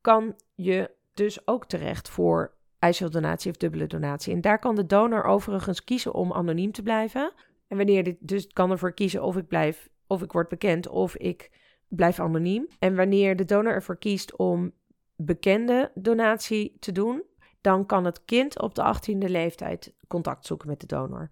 kan 0.00 0.34
je 0.54 0.96
dus 1.14 1.46
ook 1.46 1.66
terecht 1.66 2.08
voor 2.08 2.56
eiceldonatie 2.78 3.50
of 3.50 3.56
dubbele 3.56 3.86
donatie. 3.86 4.32
En 4.32 4.40
daar 4.40 4.58
kan 4.58 4.74
de 4.74 4.86
donor 4.86 5.24
overigens 5.24 5.84
kiezen 5.84 6.14
om 6.14 6.32
anoniem 6.32 6.72
te 6.72 6.82
blijven. 6.82 7.32
En 7.68 7.76
wanneer 7.76 8.04
dit 8.04 8.16
dus 8.20 8.46
kan 8.46 8.70
ervoor 8.70 8.92
kiezen 8.92 9.22
of 9.22 9.36
ik 9.36 9.46
blijf, 9.46 9.88
of 10.06 10.22
ik 10.22 10.32
word 10.32 10.48
bekend 10.48 10.88
of 10.88 11.16
ik 11.16 11.50
blijf 11.88 12.20
anoniem. 12.20 12.68
En 12.78 12.96
wanneer 12.96 13.36
de 13.36 13.44
donor 13.44 13.72
ervoor 13.72 13.98
kiest 13.98 14.36
om 14.36 14.72
bekende 15.16 15.90
donatie 15.94 16.76
te 16.80 16.92
doen, 16.92 17.22
dan 17.60 17.86
kan 17.86 18.04
het 18.04 18.24
kind 18.24 18.60
op 18.60 18.74
de 18.74 18.94
18e 18.94 19.30
leeftijd 19.30 19.94
contact 20.08 20.46
zoeken 20.46 20.68
met 20.68 20.80
de 20.80 20.86
donor. 20.86 21.30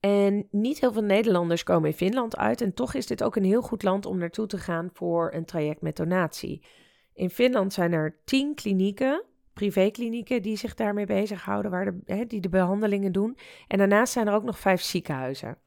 En 0.00 0.48
niet 0.50 0.80
heel 0.80 0.92
veel 0.92 1.02
Nederlanders 1.02 1.62
komen 1.62 1.90
in 1.90 1.96
Finland 1.96 2.36
uit. 2.36 2.60
En 2.60 2.74
toch 2.74 2.94
is 2.94 3.06
dit 3.06 3.22
ook 3.22 3.36
een 3.36 3.44
heel 3.44 3.62
goed 3.62 3.82
land 3.82 4.06
om 4.06 4.18
naartoe 4.18 4.46
te 4.46 4.58
gaan 4.58 4.90
voor 4.92 5.32
een 5.32 5.44
traject 5.44 5.80
met 5.80 5.96
donatie. 5.96 6.66
In 7.12 7.30
Finland 7.30 7.72
zijn 7.72 7.92
er 7.92 8.20
10 8.24 8.54
klinieken 8.54 9.24
privéklinieken 9.54 10.42
die 10.42 10.56
zich 10.56 10.74
daarmee 10.74 11.06
bezighouden, 11.06 11.70
waar 11.70 11.84
de, 11.84 12.00
hè, 12.04 12.26
die 12.26 12.40
de 12.40 12.48
behandelingen 12.48 13.12
doen. 13.12 13.38
En 13.68 13.78
daarnaast 13.78 14.12
zijn 14.12 14.26
er 14.26 14.34
ook 14.34 14.44
nog 14.44 14.58
vijf 14.58 14.82
ziekenhuizen. 14.82 15.58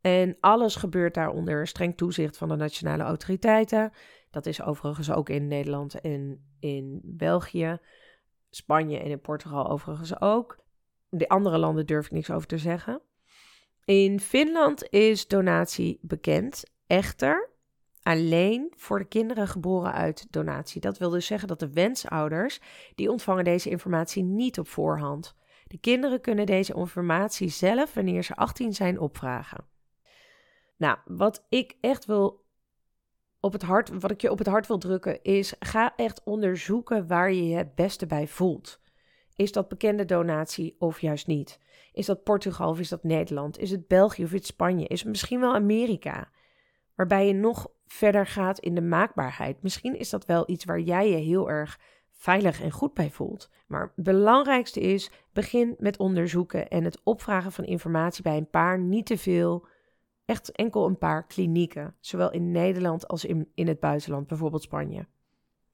En 0.00 0.36
alles 0.40 0.76
gebeurt 0.76 1.14
daar 1.14 1.30
onder 1.30 1.66
streng 1.66 1.96
toezicht 1.96 2.36
van 2.36 2.48
de 2.48 2.56
nationale 2.56 3.02
autoriteiten. 3.02 3.92
Dat 4.30 4.46
is 4.46 4.62
overigens 4.62 5.10
ook 5.10 5.28
in 5.28 5.48
Nederland 5.48 6.00
en 6.00 6.50
in 6.60 7.00
België, 7.04 7.78
Spanje 8.50 8.98
en 8.98 9.10
in 9.10 9.20
Portugal 9.20 9.70
overigens 9.70 10.20
ook. 10.20 10.58
De 11.08 11.28
andere 11.28 11.58
landen 11.58 11.86
durf 11.86 12.04
ik 12.04 12.12
niks 12.12 12.30
over 12.30 12.46
te 12.46 12.58
zeggen. 12.58 13.00
In 13.84 14.20
Finland 14.20 14.88
is 14.90 15.26
donatie 15.26 15.98
bekend. 16.02 16.62
Echter, 16.86 17.50
alleen 18.02 18.72
voor 18.76 18.98
de 18.98 19.04
kinderen 19.04 19.48
geboren 19.48 19.92
uit 19.92 20.26
donatie. 20.30 20.80
Dat 20.80 20.98
wil 20.98 21.10
dus 21.10 21.26
zeggen 21.26 21.48
dat 21.48 21.58
de 21.58 21.72
wensouders, 21.72 22.60
die 22.94 23.10
ontvangen 23.10 23.44
deze 23.44 23.70
informatie 23.70 24.22
niet 24.22 24.58
op 24.58 24.68
voorhand. 24.68 25.34
De 25.66 25.78
kinderen 25.78 26.20
kunnen 26.20 26.46
deze 26.46 26.74
informatie 26.74 27.48
zelf, 27.48 27.94
wanneer 27.94 28.22
ze 28.24 28.36
18 28.36 28.74
zijn, 28.74 29.00
opvragen. 29.00 29.64
Nou, 30.76 30.98
wat 31.04 31.46
ik 31.48 31.76
echt 31.80 32.04
wil 32.04 32.44
op 33.40 33.52
het 33.52 33.62
hart, 33.62 34.00
wat 34.00 34.10
ik 34.10 34.20
je 34.20 34.30
op 34.30 34.38
het 34.38 34.46
hart 34.46 34.66
wil 34.66 34.78
drukken, 34.78 35.22
is 35.22 35.54
ga 35.58 35.92
echt 35.96 36.22
onderzoeken 36.24 37.06
waar 37.06 37.32
je 37.32 37.48
je 37.48 37.56
het 37.56 37.74
beste 37.74 38.06
bij 38.06 38.26
voelt. 38.26 38.80
Is 39.36 39.52
dat 39.52 39.68
bekende 39.68 40.04
donatie 40.04 40.76
of 40.78 41.00
juist 41.00 41.26
niet? 41.26 41.58
Is 41.92 42.06
dat 42.06 42.22
Portugal 42.22 42.70
of 42.70 42.78
is 42.78 42.88
dat 42.88 43.02
Nederland? 43.02 43.58
Is 43.58 43.70
het 43.70 43.88
België 43.88 44.24
of 44.24 44.32
is 44.32 44.38
het 44.38 44.46
Spanje? 44.46 44.86
Is 44.86 45.00
het 45.00 45.08
misschien 45.08 45.40
wel 45.40 45.54
Amerika? 45.54 46.30
Waarbij 46.94 47.26
je 47.26 47.32
nog 47.32 47.70
verder 47.92 48.26
gaat 48.26 48.58
in 48.58 48.74
de 48.74 48.80
maakbaarheid. 48.80 49.62
Misschien 49.62 49.98
is 49.98 50.10
dat 50.10 50.26
wel 50.26 50.50
iets 50.50 50.64
waar 50.64 50.80
jij 50.80 51.10
je 51.10 51.16
heel 51.16 51.50
erg 51.50 51.78
veilig 52.10 52.62
en 52.62 52.70
goed 52.70 52.94
bij 52.94 53.10
voelt. 53.10 53.50
Maar 53.66 53.92
het 53.96 54.04
belangrijkste 54.04 54.80
is, 54.80 55.10
begin 55.32 55.74
met 55.78 55.96
onderzoeken 55.96 56.68
en 56.68 56.84
het 56.84 57.00
opvragen 57.04 57.52
van 57.52 57.64
informatie 57.64 58.22
bij 58.22 58.36
een 58.36 58.50
paar, 58.50 58.78
niet 58.78 59.06
te 59.06 59.18
veel, 59.18 59.66
echt 60.24 60.52
enkel 60.52 60.86
een 60.86 60.98
paar 60.98 61.26
klinieken. 61.26 61.94
Zowel 62.00 62.30
in 62.30 62.50
Nederland 62.50 63.08
als 63.08 63.24
in, 63.24 63.50
in 63.54 63.68
het 63.68 63.80
buitenland, 63.80 64.26
bijvoorbeeld 64.26 64.62
Spanje. 64.62 65.06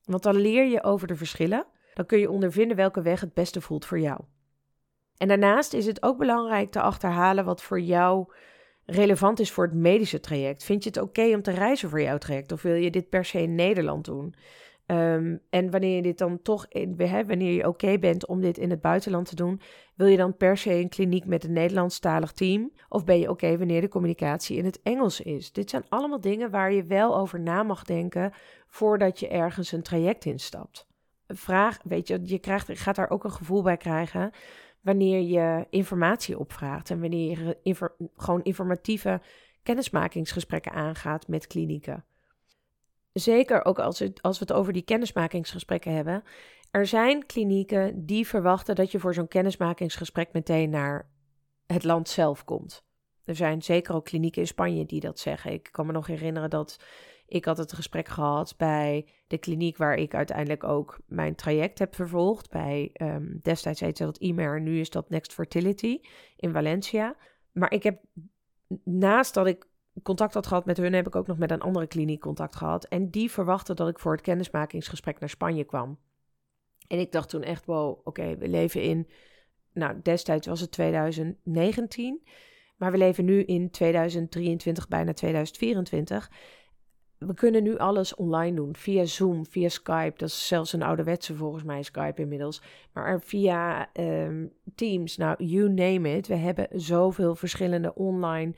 Want 0.04 0.22
dan 0.22 0.36
leer 0.36 0.64
je 0.64 0.82
over 0.82 1.06
de 1.06 1.16
verschillen. 1.16 1.66
Dan 1.94 2.06
kun 2.06 2.18
je 2.18 2.30
ondervinden 2.30 2.76
welke 2.76 3.02
weg 3.02 3.20
het 3.20 3.34
beste 3.34 3.60
voelt 3.60 3.84
voor 3.84 3.98
jou. 3.98 4.20
En 5.16 5.28
daarnaast 5.28 5.72
is 5.72 5.86
het 5.86 6.02
ook 6.02 6.18
belangrijk 6.18 6.70
te 6.70 6.80
achterhalen 6.80 7.44
wat 7.44 7.62
voor 7.62 7.80
jou 7.80 8.32
relevant 8.86 9.40
is 9.40 9.50
voor 9.50 9.64
het 9.64 9.74
medische 9.74 10.20
traject. 10.20 10.64
Vind 10.64 10.82
je 10.82 10.88
het 10.88 11.00
oké 11.00 11.34
om 11.34 11.42
te 11.42 11.50
reizen 11.50 11.90
voor 11.90 12.00
jouw 12.00 12.18
traject? 12.18 12.52
Of 12.52 12.62
wil 12.62 12.74
je 12.74 12.90
dit 12.90 13.08
per 13.08 13.24
se 13.24 13.42
in 13.42 13.54
Nederland 13.54 14.04
doen? 14.04 14.34
Ehm, 14.86 15.36
en 15.50 15.70
wanneer 15.70 15.96
je 15.96 16.02
dit 16.02 16.18
dan 16.18 16.42
toch, 16.42 16.66
in, 16.68 16.96
wanneer 17.26 17.52
je 17.52 17.68
oké 17.68 17.98
bent 17.98 18.26
om 18.26 18.40
dit 18.40 18.58
in 18.58 18.70
het 18.70 18.80
buitenland 18.80 19.28
te 19.28 19.34
doen, 19.34 19.60
wil 19.94 20.06
je 20.06 20.16
dan 20.16 20.36
per 20.36 20.56
se 20.56 20.72
een 20.72 20.88
kliniek 20.88 21.26
met 21.26 21.44
een 21.44 21.52
Nederlandstalig 21.52 22.32
team? 22.32 22.72
Of 22.88 23.04
ben 23.04 23.18
je 23.18 23.30
oké 23.30 23.58
wanneer 23.58 23.80
de 23.80 23.88
communicatie 23.88 24.56
in 24.56 24.64
het 24.64 24.80
Engels 24.82 25.20
is? 25.20 25.52
Dit 25.52 25.70
zijn 25.70 25.84
allemaal 25.88 26.20
dingen 26.20 26.50
waar 26.50 26.72
je 26.72 26.84
wel 26.84 27.16
over 27.16 27.40
na 27.40 27.62
mag 27.62 27.84
denken 27.84 28.32
voordat 28.66 29.20
je 29.20 29.28
ergens 29.28 29.72
een 29.72 29.82
traject 29.82 30.24
instapt. 30.24 30.86
Vraag, 31.28 31.78
weet 31.82 32.08
je, 32.08 32.20
je, 32.22 32.38
krijgt, 32.38 32.78
gaat 32.78 32.96
daar 32.96 33.10
ook 33.10 33.24
een 33.24 33.30
gevoel 33.30 33.62
bij 33.62 33.76
krijgen 33.76 34.30
wanneer 34.86 35.20
je 35.20 35.66
informatie 35.70 36.38
opvraagt 36.38 36.90
en 36.90 37.00
wanneer 37.00 37.56
je 37.62 37.90
gewoon 38.16 38.42
informatieve 38.42 39.20
kennismakingsgesprekken 39.62 40.72
aangaat 40.72 41.28
met 41.28 41.46
klinieken. 41.46 42.04
Zeker 43.12 43.64
ook 43.64 43.78
als, 43.78 43.98
het, 43.98 44.22
als 44.22 44.38
we 44.38 44.44
het 44.48 44.56
over 44.56 44.72
die 44.72 44.82
kennismakingsgesprekken 44.82 45.94
hebben. 45.94 46.22
Er 46.70 46.86
zijn 46.86 47.26
klinieken 47.26 48.06
die 48.06 48.26
verwachten 48.26 48.74
dat 48.74 48.90
je 48.90 48.98
voor 48.98 49.14
zo'n 49.14 49.28
kennismakingsgesprek 49.28 50.32
meteen 50.32 50.70
naar 50.70 51.10
het 51.66 51.84
land 51.84 52.08
zelf 52.08 52.44
komt. 52.44 52.84
Er 53.24 53.36
zijn 53.36 53.62
zeker 53.62 53.94
ook 53.94 54.04
klinieken 54.04 54.40
in 54.40 54.46
Spanje 54.46 54.86
die 54.86 55.00
dat 55.00 55.18
zeggen. 55.18 55.52
Ik 55.52 55.68
kan 55.72 55.86
me 55.86 55.92
nog 55.92 56.06
herinneren 56.06 56.50
dat 56.50 56.80
ik 57.26 57.44
had 57.44 57.58
het 57.58 57.72
gesprek 57.72 58.08
gehad 58.08 58.54
bij 58.56 59.06
de 59.26 59.38
kliniek 59.38 59.76
waar 59.76 59.94
ik 59.94 60.14
uiteindelijk 60.14 60.64
ook 60.64 60.98
mijn 61.06 61.34
traject 61.34 61.78
heb 61.78 61.94
vervolgd. 61.94 62.50
Bij 62.50 62.90
um, 63.02 63.40
destijds 63.42 63.80
heette 63.80 64.04
dat 64.04 64.18
IMER, 64.18 64.60
nu 64.60 64.80
is 64.80 64.90
dat 64.90 65.10
Next 65.10 65.32
Fertility 65.32 66.00
in 66.36 66.52
Valencia. 66.52 67.16
Maar 67.52 67.72
ik 67.72 67.82
heb 67.82 68.00
naast 68.84 69.34
dat 69.34 69.46
ik 69.46 69.66
contact 70.02 70.34
had 70.34 70.46
gehad 70.46 70.64
met 70.64 70.76
hun, 70.76 70.92
heb 70.92 71.06
ik 71.06 71.16
ook 71.16 71.26
nog 71.26 71.38
met 71.38 71.50
een 71.50 71.60
andere 71.60 71.86
kliniek 71.86 72.20
contact 72.20 72.56
gehad. 72.56 72.84
En 72.84 73.10
die 73.10 73.30
verwachten 73.30 73.76
dat 73.76 73.88
ik 73.88 73.98
voor 73.98 74.12
het 74.12 74.20
kennismakingsgesprek 74.20 75.18
naar 75.18 75.28
Spanje 75.28 75.64
kwam. 75.64 75.98
En 76.88 76.98
ik 76.98 77.12
dacht 77.12 77.28
toen 77.28 77.42
echt, 77.42 77.64
wow, 77.64 78.00
oké, 78.04 78.36
we 78.36 78.48
leven 78.48 78.82
in, 78.82 79.08
nou 79.72 80.00
destijds 80.02 80.46
was 80.46 80.60
het 80.60 80.70
2019, 80.70 82.22
maar 82.76 82.90
we 82.90 82.98
leven 82.98 83.24
nu 83.24 83.42
in 83.42 83.70
2023, 83.70 84.88
bijna 84.88 85.12
2024 85.12 86.30
we 87.18 87.34
kunnen 87.34 87.62
nu 87.62 87.78
alles 87.78 88.14
online 88.14 88.56
doen. 88.56 88.76
Via 88.76 89.04
Zoom, 89.04 89.46
via 89.46 89.68
Skype. 89.68 90.14
Dat 90.16 90.28
is 90.28 90.46
zelfs 90.46 90.72
een 90.72 90.82
ouderwetse 90.82 91.34
volgens 91.34 91.62
mij, 91.62 91.82
Skype 91.82 92.22
inmiddels. 92.22 92.62
Maar 92.92 93.20
via 93.20 93.88
um, 93.94 94.52
Teams, 94.74 95.16
nou, 95.16 95.44
you 95.44 95.68
name 95.68 96.16
it. 96.16 96.26
We 96.26 96.34
hebben 96.34 96.68
zoveel 96.72 97.34
verschillende 97.34 97.94
online 97.94 98.54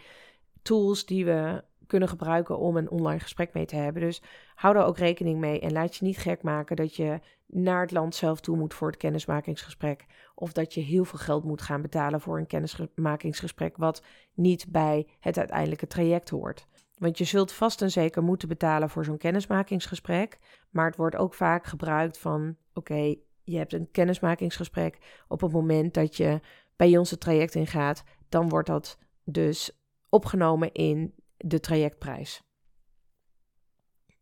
tools 0.62 1.06
die 1.06 1.24
we 1.24 1.64
kunnen 1.86 2.08
gebruiken 2.08 2.58
om 2.58 2.76
een 2.76 2.90
online 2.90 3.20
gesprek 3.20 3.52
mee 3.52 3.66
te 3.66 3.76
hebben. 3.76 4.02
Dus 4.02 4.22
hou 4.54 4.74
daar 4.74 4.86
ook 4.86 4.98
rekening 4.98 5.38
mee 5.38 5.60
en 5.60 5.72
laat 5.72 5.96
je 5.96 6.04
niet 6.04 6.18
gek 6.18 6.42
maken 6.42 6.76
dat 6.76 6.96
je 6.96 7.20
naar 7.46 7.80
het 7.80 7.90
land 7.90 8.14
zelf 8.14 8.40
toe 8.40 8.56
moet 8.56 8.74
voor 8.74 8.88
het 8.88 8.96
kennismakingsgesprek. 8.96 10.06
Of 10.34 10.52
dat 10.52 10.74
je 10.74 10.80
heel 10.80 11.04
veel 11.04 11.18
geld 11.18 11.44
moet 11.44 11.62
gaan 11.62 11.82
betalen 11.82 12.20
voor 12.20 12.38
een 12.38 12.46
kennismakingsgesprek 12.46 13.76
wat 13.76 14.02
niet 14.34 14.66
bij 14.68 15.06
het 15.20 15.38
uiteindelijke 15.38 15.86
traject 15.86 16.30
hoort. 16.30 16.66
Want 16.98 17.18
je 17.18 17.24
zult 17.24 17.52
vast 17.52 17.82
en 17.82 17.90
zeker 17.90 18.22
moeten 18.22 18.48
betalen 18.48 18.90
voor 18.90 19.04
zo'n 19.04 19.18
kennismakingsgesprek. 19.18 20.38
Maar 20.70 20.86
het 20.86 20.96
wordt 20.96 21.16
ook 21.16 21.34
vaak 21.34 21.66
gebruikt 21.66 22.18
van: 22.18 22.56
oké, 22.74 23.14
je 23.44 23.56
hebt 23.56 23.72
een 23.72 23.90
kennismakingsgesprek. 23.90 24.98
Op 25.28 25.40
het 25.40 25.52
moment 25.52 25.94
dat 25.94 26.16
je 26.16 26.40
bij 26.76 26.96
ons 26.96 27.10
het 27.10 27.20
traject 27.20 27.54
ingaat, 27.54 28.04
dan 28.28 28.48
wordt 28.48 28.68
dat 28.68 28.98
dus 29.24 29.80
opgenomen 30.08 30.72
in 30.72 31.14
de 31.36 31.60
trajectprijs. 31.60 32.42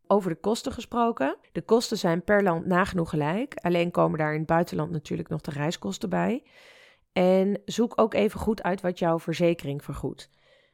Over 0.07 0.29
de 0.29 0.39
kosten 0.39 0.71
gesproken. 0.71 1.37
De 1.51 1.61
kosten 1.61 1.97
zijn 1.97 2.23
per 2.23 2.43
land 2.43 2.65
nagenoeg 2.65 3.09
gelijk. 3.09 3.55
Alleen 3.55 3.91
komen 3.91 4.19
daar 4.19 4.33
in 4.33 4.37
het 4.37 4.47
buitenland 4.47 4.91
natuurlijk 4.91 5.29
nog 5.29 5.41
de 5.41 5.51
reiskosten 5.51 6.09
bij. 6.09 6.43
En 7.13 7.61
zoek 7.65 7.93
ook 7.95 8.13
even 8.13 8.39
goed 8.39 8.63
uit 8.63 8.81
wat 8.81 8.99
jouw 8.99 9.19
verzekering 9.19 9.83
vergoedt. 9.83 10.29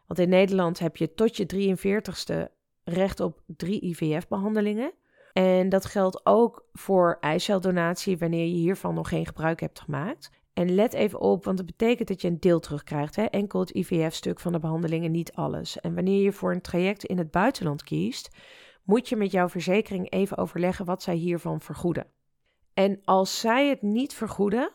Want 0.08 0.20
in 0.20 0.30
Nederland 0.30 0.80
heb 0.80 0.98
je 0.98 1.14
tot 1.14 1.38
je 1.38 1.46
43ste 1.46 2.52
recht 2.84 3.20
op 3.20 3.42
drie 3.46 3.82
IVF-behandelingen. 3.82 4.94
En 5.34 5.70
dat 5.70 5.86
geldt 5.86 6.26
ook 6.26 6.68
voor 6.74 7.18
eiceldonatie 7.20 8.18
wanneer 8.18 8.46
je 8.46 8.56
hiervan 8.56 8.94
nog 8.94 9.10
geen 9.10 9.26
gebruik 9.26 9.60
hebt 9.60 9.80
gemaakt. 9.80 10.30
En 10.54 10.76
let 10.76 10.94
even 10.94 11.20
op, 11.20 11.46
want 11.46 11.58
dat 11.58 11.66
betekent 11.66 12.08
dat 12.08 12.22
je 12.22 12.28
een 12.28 12.40
deel 12.40 12.60
terugkrijgt. 12.60 13.16
Hè? 13.16 13.24
Enkel 13.24 13.60
het 13.60 13.70
IVF-stuk 13.70 14.40
van 14.40 14.52
de 14.52 14.60
behandeling 14.60 15.06
en 15.06 15.12
niet 15.12 15.34
alles. 15.34 15.80
En 15.80 15.96
wanneer 15.96 16.24
je 16.24 16.32
voor 16.32 16.52
een 16.52 16.62
traject 16.62 17.04
in 17.04 17.18
het 17.18 17.32
buitenland 17.32 17.84
kiest, 17.84 18.36
moet 18.84 19.10
je 19.10 19.16
met 19.16 19.32
jouw 19.32 19.50
verzekering 19.50 20.12
even 20.12 20.38
overleggen 20.38 20.86
wat 20.86 21.04
zij 21.04 21.16
hiervan 21.16 21.62
vergoeden. 21.62 22.08
En 22.74 23.02
als 23.04 23.40
zij 23.40 23.70
het 23.70 23.82
niet 23.82 24.14
vergoeden, 24.14 24.72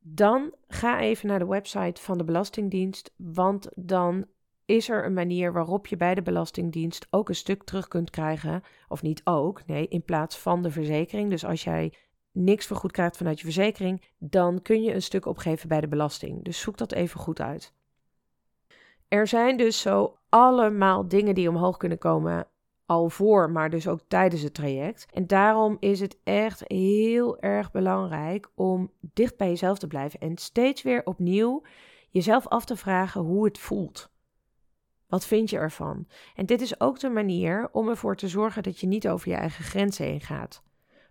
dan 0.00 0.54
ga 0.68 1.00
even 1.00 1.28
naar 1.28 1.38
de 1.38 1.46
website 1.46 2.02
van 2.02 2.18
de 2.18 2.24
Belastingdienst, 2.24 3.12
want 3.16 3.68
dan 3.74 4.26
is 4.66 4.88
er 4.88 5.04
een 5.04 5.12
manier 5.12 5.52
waarop 5.52 5.86
je 5.86 5.96
bij 5.96 6.14
de 6.14 6.22
Belastingdienst 6.22 7.06
ook 7.10 7.28
een 7.28 7.34
stuk 7.34 7.62
terug 7.64 7.88
kunt 7.88 8.10
krijgen. 8.10 8.62
Of 8.88 9.02
niet 9.02 9.20
ook, 9.24 9.66
nee, 9.66 9.88
in 9.88 10.04
plaats 10.04 10.38
van 10.38 10.62
de 10.62 10.70
verzekering. 10.70 11.30
Dus 11.30 11.44
als 11.44 11.64
jij 11.64 11.92
niks 12.32 12.66
vergoed 12.66 12.92
krijgt 12.92 13.16
vanuit 13.16 13.38
je 13.38 13.44
verzekering, 13.44 14.02
dan 14.18 14.62
kun 14.62 14.82
je 14.82 14.94
een 14.94 15.02
stuk 15.02 15.26
opgeven 15.26 15.68
bij 15.68 15.80
de 15.80 15.88
belasting. 15.88 16.44
Dus 16.44 16.60
zoek 16.60 16.76
dat 16.76 16.92
even 16.92 17.20
goed 17.20 17.40
uit. 17.40 17.74
Er 19.08 19.26
zijn 19.26 19.56
dus 19.56 19.80
zo 19.80 20.18
allemaal 20.28 21.08
dingen 21.08 21.34
die 21.34 21.48
omhoog 21.48 21.76
kunnen 21.76 21.98
komen 21.98 22.46
al 22.86 23.08
voor, 23.08 23.50
maar 23.50 23.70
dus 23.70 23.88
ook 23.88 24.00
tijdens 24.08 24.42
het 24.42 24.54
traject. 24.54 25.06
En 25.10 25.26
daarom 25.26 25.76
is 25.80 26.00
het 26.00 26.18
echt 26.24 26.62
heel 26.66 27.40
erg 27.40 27.70
belangrijk 27.70 28.50
om 28.54 28.90
dicht 29.00 29.36
bij 29.36 29.48
jezelf 29.48 29.78
te 29.78 29.86
blijven 29.86 30.20
en 30.20 30.36
steeds 30.36 30.82
weer 30.82 31.04
opnieuw 31.04 31.62
jezelf 32.10 32.48
af 32.48 32.64
te 32.64 32.76
vragen 32.76 33.20
hoe 33.20 33.44
het 33.44 33.58
voelt. 33.58 34.14
Wat 35.08 35.26
vind 35.26 35.50
je 35.50 35.56
ervan? 35.56 36.06
En 36.34 36.46
dit 36.46 36.60
is 36.60 36.80
ook 36.80 37.00
de 37.00 37.08
manier 37.08 37.68
om 37.72 37.88
ervoor 37.88 38.16
te 38.16 38.28
zorgen 38.28 38.62
dat 38.62 38.80
je 38.80 38.86
niet 38.86 39.08
over 39.08 39.28
je 39.28 39.34
eigen 39.34 39.64
grenzen 39.64 40.06
heen 40.06 40.20
gaat. 40.20 40.62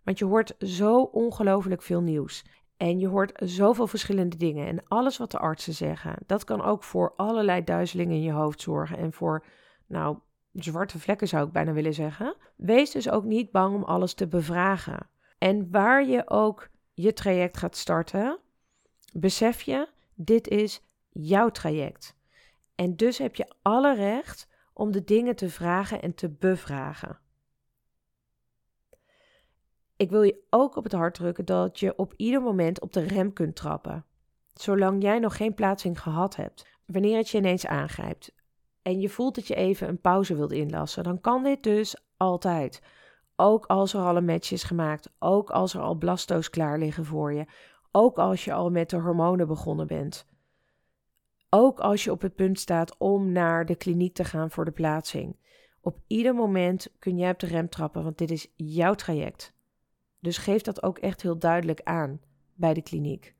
Want 0.03 0.19
je 0.19 0.25
hoort 0.25 0.55
zo 0.60 1.01
ongelooflijk 1.01 1.81
veel 1.81 2.01
nieuws. 2.01 2.45
En 2.77 2.99
je 2.99 3.08
hoort 3.08 3.31
zoveel 3.36 3.88
verschillende 3.88 4.38
dingen. 4.38 4.67
En 4.67 4.84
alles 4.88 5.17
wat 5.17 5.31
de 5.31 5.39
artsen 5.39 5.73
zeggen, 5.73 6.15
dat 6.25 6.43
kan 6.43 6.62
ook 6.62 6.84
voor 6.84 7.13
allerlei 7.15 7.63
duizelingen 7.63 8.15
in 8.15 8.21
je 8.21 8.31
hoofd 8.31 8.62
zorgen. 8.62 8.97
En 8.97 9.13
voor, 9.13 9.45
nou, 9.88 10.17
zwarte 10.51 10.99
vlekken 10.99 11.27
zou 11.27 11.45
ik 11.45 11.51
bijna 11.51 11.71
willen 11.71 11.93
zeggen. 11.93 12.36
Wees 12.55 12.91
dus 12.91 13.10
ook 13.10 13.23
niet 13.23 13.51
bang 13.51 13.75
om 13.75 13.84
alles 13.84 14.13
te 14.13 14.27
bevragen. 14.27 15.10
En 15.38 15.71
waar 15.71 16.05
je 16.05 16.29
ook 16.29 16.69
je 16.93 17.13
traject 17.13 17.58
gaat 17.58 17.75
starten, 17.75 18.39
besef 19.13 19.62
je, 19.62 19.88
dit 20.13 20.47
is 20.47 20.81
jouw 21.10 21.49
traject. 21.49 22.14
En 22.75 22.95
dus 22.95 23.17
heb 23.17 23.35
je 23.35 23.53
alle 23.61 23.95
recht 23.95 24.47
om 24.73 24.91
de 24.91 25.03
dingen 25.03 25.35
te 25.35 25.49
vragen 25.49 26.01
en 26.01 26.15
te 26.15 26.29
bevragen. 26.29 27.19
Ik 29.95 30.09
wil 30.09 30.21
je 30.21 30.43
ook 30.49 30.75
op 30.75 30.83
het 30.83 30.93
hart 30.93 31.13
drukken 31.13 31.45
dat 31.45 31.79
je 31.79 31.97
op 31.97 32.13
ieder 32.15 32.41
moment 32.41 32.81
op 32.81 32.93
de 32.93 33.01
rem 33.01 33.33
kunt 33.33 33.55
trappen. 33.55 34.05
Zolang 34.53 35.01
jij 35.01 35.19
nog 35.19 35.38
geen 35.38 35.53
plaatsing 35.53 36.01
gehad 36.01 36.35
hebt, 36.35 36.67
wanneer 36.85 37.17
het 37.17 37.29
je 37.29 37.38
ineens 37.38 37.65
aangrijpt 37.65 38.33
en 38.85 38.99
je 38.99 39.09
voelt 39.09 39.35
dat 39.35 39.47
je 39.47 39.55
even 39.55 39.88
een 39.88 40.01
pauze 40.01 40.35
wilt 40.35 40.51
inlassen, 40.51 41.03
dan 41.03 41.21
kan 41.21 41.43
dit 41.43 41.63
dus 41.63 41.95
altijd. 42.17 42.81
Ook 43.35 43.65
als 43.65 43.93
er 43.93 44.01
al 44.01 44.15
een 44.15 44.25
match 44.25 44.51
is 44.51 44.63
gemaakt, 44.63 45.09
ook 45.19 45.49
als 45.49 45.73
er 45.73 45.81
al 45.81 45.95
blasto's 45.95 46.49
klaar 46.49 46.79
liggen 46.79 47.05
voor 47.05 47.33
je, 47.33 47.45
ook 47.91 48.17
als 48.17 48.45
je 48.45 48.53
al 48.53 48.69
met 48.69 48.89
de 48.89 48.97
hormonen 48.97 49.47
begonnen 49.47 49.88
bent. 49.88 50.25
Ook 51.57 51.79
als 51.79 52.03
je 52.03 52.11
op 52.11 52.21
het 52.21 52.35
punt 52.35 52.59
staat 52.59 52.97
om 52.97 53.31
naar 53.31 53.65
de 53.65 53.75
kliniek 53.75 54.13
te 54.13 54.23
gaan 54.23 54.51
voor 54.51 54.65
de 54.65 54.71
plaatsing. 54.71 55.35
Op 55.81 55.97
ieder 56.07 56.35
moment 56.35 56.87
kun 56.99 57.17
jij 57.17 57.29
op 57.29 57.39
de 57.39 57.47
rem 57.47 57.69
trappen, 57.69 58.03
want 58.03 58.17
dit 58.17 58.31
is 58.31 58.47
jouw 58.55 58.93
traject. 58.93 59.53
Dus 60.19 60.37
geef 60.37 60.61
dat 60.61 60.83
ook 60.83 60.97
echt 60.97 61.21
heel 61.21 61.37
duidelijk 61.37 61.81
aan 61.83 62.19
bij 62.53 62.73
de 62.73 62.81
kliniek. 62.81 63.33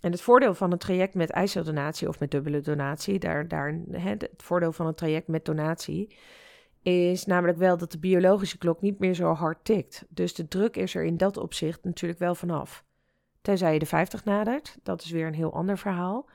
En 0.00 0.10
het 0.10 0.20
voordeel 0.20 0.54
van 0.54 0.72
een 0.72 0.78
traject 0.78 1.14
met 1.14 1.30
eiceldonatie 1.30 2.08
of 2.08 2.20
met 2.20 2.30
dubbele 2.30 2.60
donatie, 2.60 3.18
daar, 3.18 3.48
daar, 3.48 3.80
het 3.90 4.28
voordeel 4.36 4.72
van 4.72 4.86
een 4.86 4.94
traject 4.94 5.28
met 5.28 5.44
donatie, 5.44 6.16
is 6.82 7.26
namelijk 7.26 7.58
wel 7.58 7.76
dat 7.76 7.92
de 7.92 7.98
biologische 7.98 8.58
klok 8.58 8.80
niet 8.80 8.98
meer 8.98 9.14
zo 9.14 9.32
hard 9.32 9.64
tikt. 9.64 10.04
Dus 10.08 10.34
de 10.34 10.48
druk 10.48 10.76
is 10.76 10.94
er 10.94 11.04
in 11.04 11.16
dat 11.16 11.36
opzicht 11.36 11.84
natuurlijk 11.84 12.20
wel 12.20 12.34
vanaf. 12.34 12.84
Tenzij 13.40 13.72
je 13.72 13.78
de 13.78 13.86
50 13.86 14.24
nadert, 14.24 14.78
dat 14.82 15.02
is 15.02 15.10
weer 15.10 15.26
een 15.26 15.34
heel 15.34 15.54
ander 15.54 15.78
verhaal. 15.78 16.28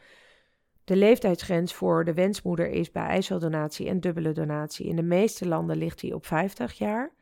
De 0.83 0.95
leeftijdsgrens 0.95 1.73
voor 1.73 2.05
de 2.05 2.13
wensmoeder 2.13 2.69
is 2.69 2.91
bij 2.91 3.03
eiceldonatie 3.03 3.87
en 3.87 3.99
dubbele 3.99 4.31
donatie. 4.31 4.85
In 4.85 4.95
de 4.95 5.03
meeste 5.03 5.47
landen 5.47 5.77
ligt 5.77 5.99
die 5.99 6.15
op 6.15 6.25
50 6.25 6.73
jaar. 6.73 7.15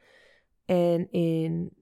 En 0.65 1.11
in, 1.11 1.73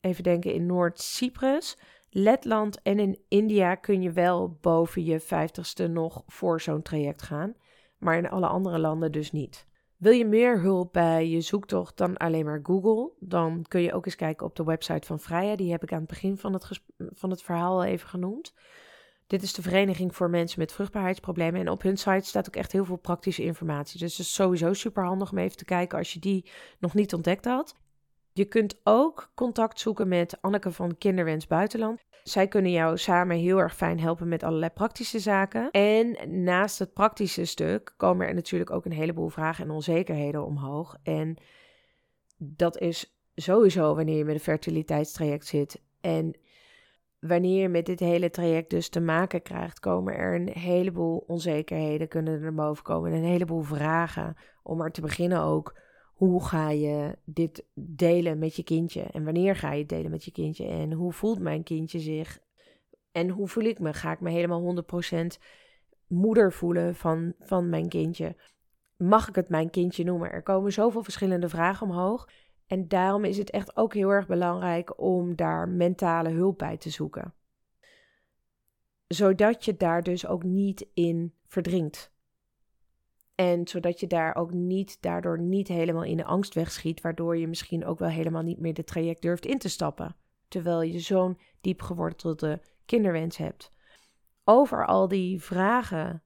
even 0.00 0.22
denken, 0.22 0.52
in 0.52 0.66
Noord-Cyprus, 0.66 1.78
Letland 2.10 2.82
en 2.82 2.98
in 2.98 3.18
India 3.28 3.74
kun 3.74 4.02
je 4.02 4.12
wel 4.12 4.58
boven 4.60 5.04
je 5.04 5.22
50ste 5.22 5.90
nog 5.90 6.22
voor 6.26 6.60
zo'n 6.60 6.82
traject 6.82 7.22
gaan. 7.22 7.54
Maar 7.98 8.16
in 8.16 8.28
alle 8.28 8.46
andere 8.46 8.78
landen 8.78 9.12
dus 9.12 9.32
niet. 9.32 9.66
Wil 9.96 10.12
je 10.12 10.24
meer 10.24 10.60
hulp 10.60 10.92
bij 10.92 11.28
je 11.28 11.40
zoektocht 11.40 11.96
dan 11.96 12.16
alleen 12.16 12.44
maar 12.44 12.60
Google? 12.62 13.12
Dan 13.18 13.64
kun 13.68 13.80
je 13.80 13.92
ook 13.92 14.06
eens 14.06 14.14
kijken 14.14 14.46
op 14.46 14.56
de 14.56 14.64
website 14.64 15.06
van 15.06 15.20
Freya. 15.20 15.56
Die 15.56 15.70
heb 15.70 15.82
ik 15.82 15.92
aan 15.92 15.98
het 15.98 16.08
begin 16.08 16.36
van 16.36 16.52
het, 16.52 16.80
van 16.96 17.30
het 17.30 17.42
verhaal 17.42 17.74
al 17.74 17.84
even 17.84 18.08
genoemd. 18.08 18.54
Dit 19.26 19.42
is 19.42 19.52
de 19.52 19.62
Vereniging 19.62 20.14
voor 20.14 20.30
Mensen 20.30 20.60
met 20.60 20.72
Vruchtbaarheidsproblemen. 20.72 21.60
En 21.60 21.70
op 21.70 21.82
hun 21.82 21.96
site 21.96 22.26
staat 22.26 22.46
ook 22.48 22.56
echt 22.56 22.72
heel 22.72 22.84
veel 22.84 22.96
praktische 22.96 23.42
informatie. 23.42 23.98
Dus 23.98 24.16
het 24.16 24.26
is 24.26 24.34
sowieso 24.34 24.72
super 24.72 25.04
handig 25.04 25.30
om 25.30 25.38
even 25.38 25.56
te 25.56 25.64
kijken 25.64 25.98
als 25.98 26.12
je 26.12 26.18
die 26.18 26.50
nog 26.78 26.94
niet 26.94 27.14
ontdekt 27.14 27.44
had. 27.44 27.74
Je 28.32 28.44
kunt 28.44 28.80
ook 28.84 29.30
contact 29.34 29.80
zoeken 29.80 30.08
met 30.08 30.38
Anneke 30.40 30.72
van 30.72 30.98
Kinderwens 30.98 31.46
Buitenland. 31.46 32.00
Zij 32.22 32.48
kunnen 32.48 32.70
jou 32.70 32.98
samen 32.98 33.36
heel 33.36 33.58
erg 33.58 33.76
fijn 33.76 34.00
helpen 34.00 34.28
met 34.28 34.42
allerlei 34.42 34.70
praktische 34.70 35.18
zaken. 35.18 35.70
En 35.70 36.16
naast 36.44 36.78
het 36.78 36.92
praktische 36.92 37.44
stuk 37.44 37.94
komen 37.96 38.26
er 38.26 38.34
natuurlijk 38.34 38.70
ook 38.70 38.84
een 38.84 38.92
heleboel 38.92 39.28
vragen 39.28 39.64
en 39.64 39.70
onzekerheden 39.70 40.44
omhoog. 40.44 40.96
En 41.02 41.36
dat 42.36 42.78
is 42.78 43.18
sowieso 43.34 43.94
wanneer 43.94 44.16
je 44.16 44.24
met 44.24 44.34
een 44.34 44.40
fertiliteitstraject 44.40 45.46
zit. 45.46 45.80
En 46.00 46.36
wanneer 47.18 47.62
je 47.62 47.68
met 47.68 47.86
dit 47.86 48.00
hele 48.00 48.30
traject 48.30 48.70
dus 48.70 48.88
te 48.88 49.00
maken 49.00 49.42
krijgt, 49.42 49.80
komen 49.80 50.14
er 50.14 50.34
een 50.34 50.48
heleboel 50.48 51.24
onzekerheden 51.26 52.08
kunnen 52.08 52.42
er 52.42 52.54
boven 52.54 52.84
komen. 52.84 53.12
En 53.12 53.18
een 53.18 53.24
heleboel 53.24 53.62
vragen. 53.62 54.36
Om 54.62 54.80
er 54.80 54.90
te 54.90 55.00
beginnen 55.00 55.42
ook 55.42 55.74
hoe 56.16 56.44
ga 56.44 56.70
je 56.70 57.18
dit 57.24 57.64
delen 57.74 58.38
met 58.38 58.56
je 58.56 58.62
kindje? 58.62 59.02
En 59.02 59.24
wanneer 59.24 59.56
ga 59.56 59.72
je 59.72 59.78
het 59.78 59.88
delen 59.88 60.10
met 60.10 60.24
je 60.24 60.30
kindje? 60.30 60.66
En 60.66 60.92
hoe 60.92 61.12
voelt 61.12 61.38
mijn 61.38 61.62
kindje 61.62 61.98
zich? 61.98 62.38
En 63.12 63.28
hoe 63.28 63.48
voel 63.48 63.64
ik 63.64 63.78
me? 63.78 63.92
Ga 63.92 64.12
ik 64.12 64.20
me 64.20 64.30
helemaal 64.30 64.84
100% 65.14 65.26
moeder 66.06 66.52
voelen 66.52 66.94
van, 66.94 67.34
van 67.40 67.68
mijn 67.68 67.88
kindje? 67.88 68.36
Mag 68.96 69.28
ik 69.28 69.34
het 69.34 69.48
mijn 69.48 69.70
kindje 69.70 70.04
noemen? 70.04 70.32
Er 70.32 70.42
komen 70.42 70.72
zoveel 70.72 71.02
verschillende 71.02 71.48
vragen 71.48 71.86
omhoog. 71.86 72.28
En 72.66 72.88
daarom 72.88 73.24
is 73.24 73.38
het 73.38 73.50
echt 73.50 73.76
ook 73.76 73.94
heel 73.94 74.10
erg 74.10 74.26
belangrijk 74.26 75.00
om 75.00 75.36
daar 75.36 75.68
mentale 75.68 76.30
hulp 76.30 76.58
bij 76.58 76.76
te 76.76 76.90
zoeken. 76.90 77.34
Zodat 79.06 79.64
je 79.64 79.76
daar 79.76 80.02
dus 80.02 80.26
ook 80.26 80.42
niet 80.42 80.86
in 80.94 81.34
verdrinkt. 81.46 82.14
En 83.34 83.68
zodat 83.68 84.00
je 84.00 84.06
daar 84.06 84.34
ook 84.34 84.52
niet, 84.52 85.02
daardoor 85.02 85.40
niet 85.40 85.68
helemaal 85.68 86.04
in 86.04 86.16
de 86.16 86.24
angst 86.24 86.54
wegschiet, 86.54 87.00
waardoor 87.00 87.36
je 87.36 87.48
misschien 87.48 87.84
ook 87.84 87.98
wel 87.98 88.08
helemaal 88.08 88.42
niet 88.42 88.60
meer 88.60 88.74
de 88.74 88.84
traject 88.84 89.22
durft 89.22 89.46
in 89.46 89.58
te 89.58 89.68
stappen. 89.68 90.16
Terwijl 90.48 90.82
je 90.82 90.98
zo'n 90.98 91.38
diep 91.60 91.82
gewortelde 91.82 92.60
kinderwens 92.84 93.36
hebt. 93.36 93.72
Over 94.44 94.86
al 94.86 95.08
die 95.08 95.42
vragen 95.42 96.22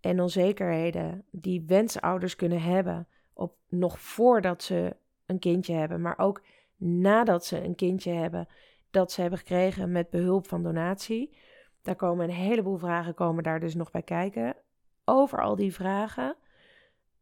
en 0.00 0.20
onzekerheden 0.20 1.24
die 1.30 1.64
wensouders 1.66 2.36
kunnen 2.36 2.62
hebben, 2.62 3.08
op, 3.32 3.56
nog 3.68 4.00
voordat 4.00 4.62
ze 4.62 4.96
een 5.32 5.38
kindje 5.38 5.74
hebben, 5.74 6.00
maar 6.00 6.18
ook 6.18 6.42
nadat 6.76 7.44
ze 7.44 7.64
een 7.64 7.74
kindje 7.74 8.12
hebben, 8.12 8.48
dat 8.90 9.12
ze 9.12 9.20
hebben 9.20 9.38
gekregen 9.38 9.92
met 9.92 10.10
behulp 10.10 10.48
van 10.48 10.62
donatie. 10.62 11.36
Daar 11.82 11.96
komen 11.96 12.24
een 12.24 12.34
heleboel 12.34 12.78
vragen 12.78 13.14
komen 13.14 13.42
daar 13.42 13.60
dus 13.60 13.74
nog 13.74 13.90
bij 13.90 14.02
kijken. 14.02 14.56
Over 15.04 15.42
al 15.42 15.56
die 15.56 15.74
vragen 15.74 16.36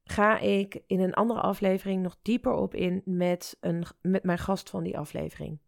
ga 0.05 0.39
ik 0.39 0.83
in 0.87 1.01
een 1.01 1.15
andere 1.15 1.41
aflevering 1.41 2.03
nog 2.03 2.17
dieper 2.23 2.53
op 2.53 2.75
in 2.75 3.03
met, 3.05 3.57
een, 3.61 3.85
met 4.01 4.25
mijn 4.25 4.39
gast 4.39 4.71
van 4.71 4.83
die 4.83 4.99
aflevering. 4.99 5.59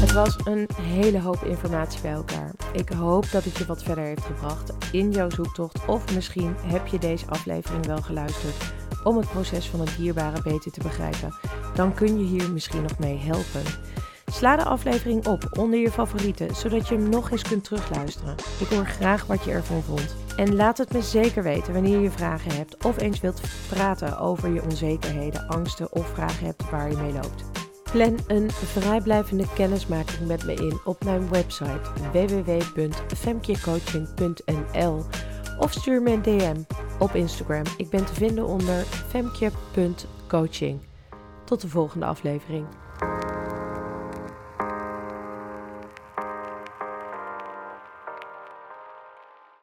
Het 0.00 0.12
was 0.12 0.46
een 0.46 0.68
hele 0.72 1.20
hoop 1.20 1.42
informatie 1.42 2.02
bij 2.02 2.12
elkaar. 2.12 2.54
Ik 2.72 2.88
hoop 2.88 3.30
dat 3.30 3.44
het 3.44 3.56
je 3.56 3.66
wat 3.66 3.82
verder 3.82 4.04
heeft 4.04 4.24
gebracht 4.24 4.92
in 4.92 5.10
jouw 5.10 5.30
zoektocht. 5.30 5.86
Of 5.86 6.14
misschien 6.14 6.54
heb 6.56 6.86
je 6.86 6.98
deze 6.98 7.26
aflevering 7.26 7.86
wel 7.86 8.02
geluisterd 8.02 8.87
om 9.04 9.16
het 9.16 9.30
proces 9.30 9.68
van 9.68 9.80
het 9.80 9.96
dierbare 9.96 10.42
beter 10.42 10.72
te 10.72 10.80
begrijpen. 10.82 11.34
Dan 11.74 11.94
kun 11.94 12.18
je 12.18 12.24
hier 12.24 12.52
misschien 12.52 12.82
nog 12.82 12.98
mee 12.98 13.18
helpen. 13.18 13.62
Sla 14.26 14.56
de 14.56 14.64
aflevering 14.64 15.26
op 15.26 15.48
onder 15.58 15.78
je 15.78 15.90
favorieten, 15.90 16.54
zodat 16.54 16.88
je 16.88 16.94
hem 16.94 17.08
nog 17.08 17.30
eens 17.30 17.42
kunt 17.42 17.64
terugluisteren. 17.64 18.34
Ik 18.60 18.66
hoor 18.66 18.86
graag 18.86 19.26
wat 19.26 19.44
je 19.44 19.50
ervan 19.50 19.82
vond. 19.82 20.16
En 20.36 20.54
laat 20.54 20.78
het 20.78 20.92
me 20.92 21.02
zeker 21.02 21.42
weten 21.42 21.72
wanneer 21.72 22.00
je 22.00 22.10
vragen 22.10 22.54
hebt 22.54 22.84
of 22.84 23.00
eens 23.00 23.20
wilt 23.20 23.40
praten 23.68 24.18
over 24.18 24.54
je 24.54 24.62
onzekerheden, 24.62 25.46
angsten 25.46 25.92
of 25.92 26.06
vragen 26.06 26.46
hebt 26.46 26.70
waar 26.70 26.90
je 26.90 26.96
mee 26.96 27.12
loopt. 27.12 27.44
Plan 27.92 28.18
een 28.26 28.50
vrijblijvende 28.50 29.44
kennismaking 29.54 30.26
met 30.26 30.44
me 30.44 30.54
in 30.54 30.80
op 30.84 31.04
mijn 31.04 31.28
website 31.28 31.80
www.femkecoaching.nl 32.12 35.04
of 35.58 35.72
stuur 35.72 36.02
me 36.02 36.10
een 36.10 36.22
DM 36.22 36.56
op 36.98 37.14
Instagram. 37.14 37.62
Ik 37.76 37.90
ben 37.90 38.04
te 38.04 38.14
vinden 38.14 38.46
onder 38.46 38.84
femke.coaching. 38.84 40.80
Tot 41.44 41.60
de 41.60 41.68
volgende 41.68 42.06
aflevering. 42.06 42.66